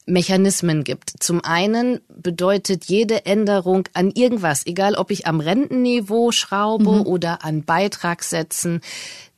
Mechanismen 0.07 0.85
gibt. 0.85 1.13
Zum 1.21 1.45
einen 1.45 2.01
bedeutet 2.09 2.87
jede 2.87 3.27
Änderung 3.27 3.89
an 3.95 4.11
irgendwas, 4.11 4.67
egal 4.67 4.95
ob 4.95 5.11
ich 5.11 5.27
am 5.27 5.41
Rentenniveau 5.41 6.33
schraube 6.33 6.93
mhm. 6.93 7.07
oder 7.07 7.45
an 7.45 7.65
Beitragssätzen, 7.65 8.81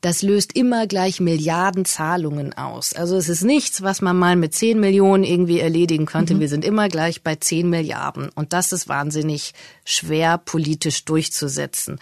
das 0.01 0.23
löst 0.23 0.57
immer 0.57 0.88
gleich 0.88 1.21
Milliardenzahlungen 1.21 2.55
aus. 2.55 2.93
Also 2.93 3.17
es 3.17 3.29
ist 3.29 3.45
nichts, 3.45 3.83
was 3.83 4.01
man 4.01 4.19
mal 4.19 4.35
mit 4.35 4.53
10 4.53 4.81
Millionen 4.81 5.23
irgendwie 5.23 5.61
erledigen 5.61 6.07
könnte. 6.07 6.35
Mhm. 6.35 6.41
Wir 6.41 6.49
sind 6.49 6.65
immer 6.65 6.88
gleich 6.88 7.23
bei 7.23 7.37
10 7.37 7.71
Milliarden. 7.71 8.29
Und 8.35 8.53
das 8.53 8.73
ist 8.73 8.88
wahnsinnig 8.88 9.55
schwer 9.85 10.38
politisch 10.38 11.05
durchzusetzen. 11.05 12.01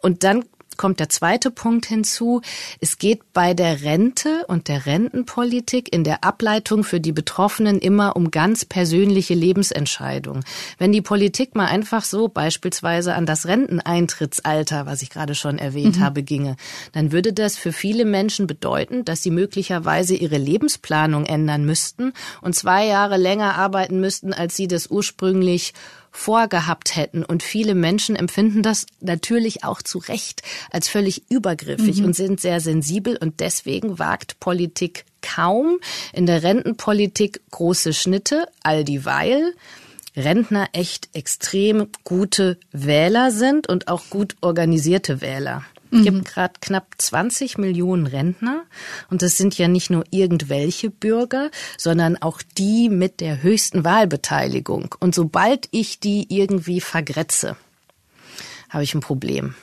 Und 0.00 0.24
dann 0.24 0.44
kommt 0.76 1.00
der 1.00 1.08
zweite 1.08 1.50
Punkt 1.50 1.86
hinzu. 1.86 2.40
Es 2.80 2.98
geht 2.98 3.32
bei 3.32 3.54
der 3.54 3.82
Rente 3.82 4.44
und 4.48 4.68
der 4.68 4.86
Rentenpolitik 4.86 5.92
in 5.92 6.04
der 6.04 6.24
Ableitung 6.24 6.84
für 6.84 7.00
die 7.00 7.12
Betroffenen 7.12 7.78
immer 7.78 8.16
um 8.16 8.30
ganz 8.30 8.64
persönliche 8.64 9.34
Lebensentscheidungen. 9.34 10.44
Wenn 10.78 10.92
die 10.92 11.02
Politik 11.02 11.54
mal 11.54 11.66
einfach 11.66 12.04
so 12.04 12.28
beispielsweise 12.28 13.14
an 13.14 13.26
das 13.26 13.46
Renteneintrittsalter, 13.46 14.86
was 14.86 15.02
ich 15.02 15.10
gerade 15.10 15.34
schon 15.34 15.58
erwähnt 15.58 15.98
mhm. 15.98 16.02
habe, 16.02 16.22
ginge, 16.22 16.56
dann 16.92 17.12
würde 17.12 17.32
das 17.32 17.56
für 17.56 17.72
viele 17.72 18.04
Menschen 18.04 18.46
bedeuten, 18.46 19.04
dass 19.04 19.22
sie 19.22 19.30
möglicherweise 19.30 20.14
ihre 20.14 20.38
Lebensplanung 20.38 21.26
ändern 21.26 21.64
müssten 21.64 22.12
und 22.40 22.54
zwei 22.54 22.86
Jahre 22.86 23.16
länger 23.16 23.56
arbeiten 23.56 24.00
müssten, 24.00 24.32
als 24.32 24.56
sie 24.56 24.68
das 24.68 24.88
ursprünglich 24.88 25.72
vorgehabt 26.16 26.96
hätten. 26.96 27.24
Und 27.24 27.42
viele 27.42 27.74
Menschen 27.74 28.16
empfinden 28.16 28.62
das 28.62 28.86
natürlich 29.00 29.64
auch 29.64 29.82
zu 29.82 29.98
Recht 29.98 30.42
als 30.70 30.88
völlig 30.88 31.30
übergriffig 31.30 31.98
mhm. 31.98 32.06
und 32.06 32.16
sind 32.16 32.40
sehr 32.40 32.60
sensibel. 32.60 33.16
Und 33.16 33.40
deswegen 33.40 33.98
wagt 33.98 34.40
Politik 34.40 35.04
kaum 35.20 35.78
in 36.12 36.26
der 36.26 36.42
Rentenpolitik 36.42 37.40
große 37.50 37.92
Schnitte, 37.92 38.48
all 38.62 38.84
dieweil 38.84 39.54
Rentner 40.16 40.68
echt 40.72 41.10
extrem 41.12 41.88
gute 42.02 42.58
Wähler 42.72 43.30
sind 43.30 43.68
und 43.68 43.88
auch 43.88 44.08
gut 44.08 44.34
organisierte 44.40 45.20
Wähler. 45.20 45.64
Es 45.90 46.02
gibt 46.02 46.16
mhm. 46.16 46.24
gerade 46.24 46.54
knapp 46.60 46.94
20 46.98 47.58
Millionen 47.58 48.06
Rentner 48.06 48.64
und 49.10 49.22
das 49.22 49.36
sind 49.36 49.56
ja 49.56 49.68
nicht 49.68 49.90
nur 49.90 50.04
irgendwelche 50.10 50.90
Bürger, 50.90 51.50
sondern 51.78 52.16
auch 52.20 52.42
die 52.58 52.88
mit 52.88 53.20
der 53.20 53.42
höchsten 53.42 53.84
Wahlbeteiligung. 53.84 54.94
Und 55.00 55.14
sobald 55.14 55.68
ich 55.70 56.00
die 56.00 56.26
irgendwie 56.28 56.80
vergrätze, 56.80 57.56
habe 58.68 58.84
ich 58.84 58.94
ein 58.94 59.00
Problem. 59.00 59.54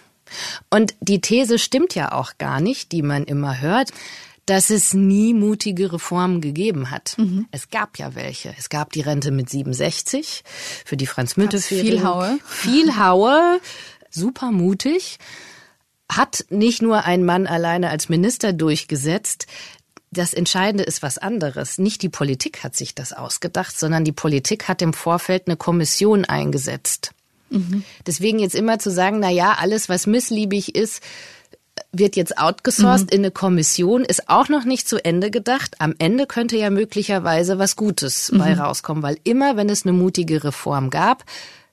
Und 0.70 0.96
die 1.02 1.22
These 1.22 1.60
stimmt 1.60 1.94
ja 1.96 2.12
auch 2.12 2.38
gar 2.38 2.60
nicht, 2.60 2.92
die 2.92 3.02
man 3.02 3.26
immer 3.26 3.62
hört 3.62 3.92
dass 4.46 4.70
es 4.70 4.94
nie 4.94 5.34
mutige 5.34 5.94
Reformen 5.94 6.42
gegeben 6.42 6.92
hat. 6.92 7.16
Mhm. 7.18 7.48
Es 7.52 7.70
gab 7.70 7.98
ja 7.98 8.14
welche. 8.14 8.54
Es 8.58 8.68
gab 8.70 8.92
die 8.92 9.00
Rente 9.00 9.32
mit 9.32 9.50
67 9.50 10.44
für 10.84 10.98
die 10.98 11.08
Franz 11.08 11.38
Müntefering. 11.38 11.86
Viel 11.86 12.04
Haue. 12.04 12.40
Viel 12.46 12.98
Haue. 12.98 13.62
Super 14.10 14.52
mutig 14.52 15.18
hat 16.12 16.46
nicht 16.50 16.82
nur 16.82 17.06
ein 17.06 17.26
Mann 17.26 17.48
alleine 17.48 17.90
als 17.90 18.10
Minister 18.10 18.54
durchgesetzt. 18.54 19.48
Das 20.12 20.34
Entscheidende 20.34 20.84
ist 20.84 21.02
was 21.02 21.18
anderes. 21.18 21.78
Nicht 21.80 22.02
die 22.04 22.10
Politik 22.10 22.64
hat 22.64 22.76
sich 22.76 22.94
das 22.94 23.14
ausgedacht, 23.14 23.78
sondern 23.78 24.06
die 24.06 24.12
Politik 24.12 24.68
hat 24.68 24.82
im 24.82 24.94
Vorfeld 24.94 25.48
eine 25.48 25.58
Kommission 25.58 26.26
eingesetzt. 26.26 27.12
Mhm. 27.50 27.84
Deswegen 28.06 28.40
jetzt 28.40 28.56
immer 28.56 28.80
zu 28.80 28.92
sagen, 28.92 29.20
na 29.20 29.30
ja, 29.30 29.56
alles 29.60 29.90
was 29.90 30.06
missliebig 30.06 30.76
ist, 30.76 31.02
wird 31.92 32.16
jetzt 32.16 32.38
outgesourced 32.38 33.12
mhm. 33.12 33.16
in 33.16 33.22
eine 33.22 33.32
Kommission, 33.32 34.04
ist 34.04 34.30
auch 34.30 34.50
noch 34.50 34.66
nicht 34.66 34.88
zu 34.88 35.04
Ende 35.04 35.32
gedacht. 35.32 35.76
Am 35.80 35.96
Ende 35.98 36.28
könnte 36.28 36.58
ja 36.58 36.70
möglicherweise 36.70 37.60
was 37.60 37.76
Gutes 37.76 38.32
mhm. 38.32 38.40
bei 38.40 38.54
rauskommen, 38.54 39.04
weil 39.04 39.18
immer, 39.24 39.58
wenn 39.58 39.70
es 39.70 39.84
eine 39.84 39.94
mutige 39.94 40.44
Reform 40.44 40.90
gab, 40.90 41.24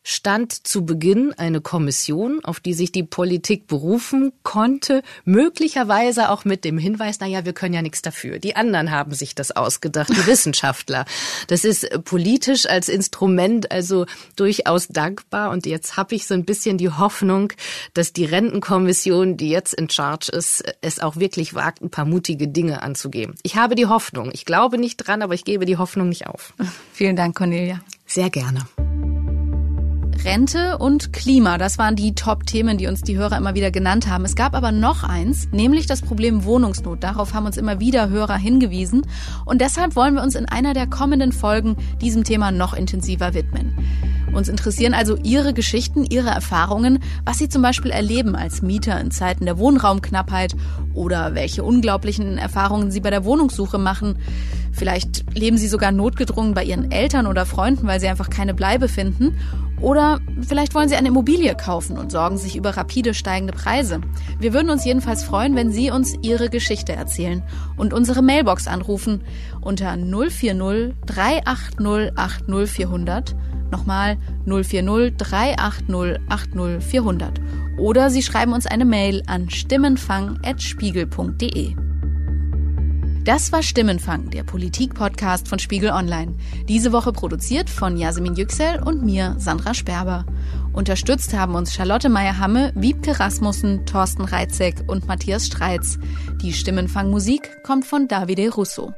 stand 0.03 0.67
zu 0.67 0.85
Beginn 0.85 1.33
eine 1.37 1.61
Kommission, 1.61 2.41
auf 2.45 2.61
die 2.61 2.75
sich 2.75 2.93
die 2.93 3.03
Politik 3.03 3.67
berufen 3.67 4.33
konnte, 4.43 5.03
möglicherweise 5.25 6.31
auch 6.31 6.45
mit 6.45 6.65
dem 6.65 6.79
Hinweis, 6.79 7.19
na 7.21 7.27
ja, 7.27 7.45
wir 7.45 7.53
können 7.53 7.75
ja 7.75 7.83
nichts 7.83 8.03
dafür. 8.03 8.39
Die 8.39 8.57
anderen 8.57 8.91
haben 8.91 9.13
sich 9.13 9.35
das 9.35 9.51
ausgedacht, 9.53 10.09
die 10.11 10.27
Wissenschaftler. 10.27 11.05
Das 11.49 11.65
ist 11.65 12.05
politisch 12.05 12.67
als 12.67 12.89
Instrument 12.89 13.71
also 13.71 14.07
durchaus 14.37 14.89
dankbar 14.89 15.51
und 15.51 15.67
jetzt 15.67 15.97
habe 15.97 16.15
ich 16.15 16.27
so 16.27 16.35
ein 16.35 16.45
bisschen 16.45 16.79
die 16.79 16.91
Hoffnung, 16.91 17.53
dass 17.95 18.13
die 18.13 18.25
Rentenkommission, 18.25 19.37
die 19.37 19.51
jetzt 19.51 19.75
in 19.75 19.91
Charge 19.91 20.33
ist, 20.33 20.65
es 20.81 20.99
auch 21.01 21.17
wirklich 21.17 21.55
wagt, 21.55 21.83
ein 21.83 21.91
paar 21.91 22.05
mutige 22.05 22.49
Dinge 22.49 22.83
anzugeben. 22.83 23.35
Ich 23.43 23.57
habe 23.57 23.75
die 23.75 23.87
Hoffnung. 23.87 24.31
Ich 24.33 24.45
glaube 24.45 24.79
nicht 24.79 24.97
dran, 24.97 25.23
aber 25.23 25.35
ich 25.35 25.45
gebe 25.45 25.67
die 25.67 25.77
Hoffnung 25.77 26.09
nicht 26.09 26.27
auf. 26.27 26.55
Vielen 26.93 27.17
Dank, 27.17 27.37
Cornelia. 27.37 27.81
Sehr 28.07 28.31
gerne. 28.31 28.67
Rente 30.25 30.77
und 30.77 31.15
Klima, 31.15 31.57
das 31.57 31.79
waren 31.79 31.97
die 31.97 32.15
Top-Themen, 32.15 32.77
die 32.77 32.87
uns 32.87 33.01
die 33.01 33.17
Hörer 33.17 33.39
immer 33.39 33.55
wieder 33.55 33.71
genannt 33.71 34.07
haben. 34.07 34.25
Es 34.25 34.37
gab 34.37 34.55
aber 34.55 34.71
noch 34.71 35.03
eins, 35.03 35.49
nämlich 35.51 35.87
das 35.87 36.03
Problem 36.03 36.45
Wohnungsnot. 36.45 37.03
Darauf 37.03 37.33
haben 37.33 37.47
uns 37.47 37.57
immer 37.57 37.81
wieder 37.81 38.11
Hörer 38.11 38.37
hingewiesen. 38.37 39.07
Und 39.47 39.61
deshalb 39.61 39.97
wollen 39.97 40.15
wir 40.15 40.23
uns 40.23 40.35
in 40.35 40.47
einer 40.47 40.75
der 40.75 40.87
kommenden 40.87 41.33
Folgen 41.33 41.77
diesem 42.03 42.25
Thema 42.25 42.53
noch 42.53 42.75
intensiver 42.75 43.33
widmen. 43.33 43.75
Uns 44.33 44.49
interessieren 44.49 44.95
also 44.95 45.17
Ihre 45.17 45.55
Geschichten, 45.55 46.05
Ihre 46.05 46.31
Erfahrungen, 46.31 47.01
was 47.25 47.39
Sie 47.39 47.49
zum 47.49 47.63
Beispiel 47.63 47.91
erleben 47.91 48.37
als 48.37 48.63
Mieter 48.63 49.01
in 49.01 49.11
Zeiten 49.11 49.47
der 49.47 49.59
Wohnraumknappheit 49.59 50.55
oder 50.95 51.35
welche 51.35 51.65
unglaublichen 51.65 52.39
Erfahrungen 52.39 52.91
Sie 52.91 53.01
bei 53.01 53.11
der 53.11 53.25
Wohnungssuche 53.25 53.79
machen. 53.79 54.19
Vielleicht 54.73 55.35
leben 55.35 55.59
Sie 55.59 55.67
sogar 55.67 55.91
notgedrungen 55.91 56.55
bei 56.55 56.63
Ihren 56.63 56.93
Eltern 56.93 57.27
oder 57.27 57.45
Freunden, 57.45 57.87
weil 57.87 58.01
Sie 58.01 58.09
einfach 58.09 58.31
keine 58.31 58.55
Bleibe 58.55 58.89
finden. 58.89 59.37
Oder 59.81 60.21
vielleicht 60.47 60.75
wollen 60.75 60.89
Sie 60.89 60.97
eine 60.97 61.09
Immobilie 61.09 61.55
kaufen 61.55 61.97
und 61.97 62.13
sorgen 62.13 62.37
sich 62.37 62.57
über 62.57 62.77
rapide 62.77 63.15
steigende 63.15 63.55
Preise. 63.55 64.03
Wir 64.39 64.53
würden 64.53 64.69
uns 64.71 64.85
jedenfalls 64.85 65.25
freuen, 65.25 65.57
wenn 65.57 65.73
Sie 65.73 65.91
uns 65.91 66.15
Ihre 66.23 66.51
Geschichte 66.51 66.93
erzählen 66.93 67.43
und 67.77 67.95
unsere 67.95 68.23
Mailbox 68.23 68.69
anrufen 68.69 69.25
unter 69.61 69.97
040 69.97 70.95
380 71.07 72.13
80400. 72.17 73.35
Nochmal 73.71 74.19
040 74.47 75.17
380 75.17 76.21
80400. 76.29 77.41
Oder 77.79 78.11
Sie 78.11 78.23
schreiben 78.23 78.53
uns 78.53 78.67
eine 78.67 78.85
Mail 78.85 79.23
an 79.27 79.49
stimmenfang.spiegel.de. 79.49 81.90
Das 83.25 83.53
war 83.53 83.63
Stimmenfang, 83.63 84.31
der 84.31 84.45
Politik-Podcast 84.45 85.47
von 85.47 85.59
Spiegel 85.59 85.91
Online. 85.91 86.35
Diese 86.69 86.91
Woche 86.91 87.13
produziert 87.13 87.69
von 87.69 87.99
Jasmin 87.99 88.35
Yüksel 88.35 88.83
und 88.83 89.05
mir, 89.05 89.35
Sandra 89.37 89.75
Sperber. 89.75 90.25
Unterstützt 90.73 91.35
haben 91.35 91.55
uns 91.55 91.75
Charlotte 91.75 92.09
Meyer-Hamme, 92.09 92.73
Wiebke 92.75 93.21
Rasmussen, 93.21 93.85
Thorsten 93.85 94.25
Reitzek 94.25 94.85
und 94.87 95.07
Matthias 95.07 95.47
Streitz. 95.47 95.99
Die 96.41 96.55
Stimmenfang-Musik 96.55 97.63
kommt 97.63 97.85
von 97.85 98.09
Davide 98.09 98.49
Russo. 98.55 98.95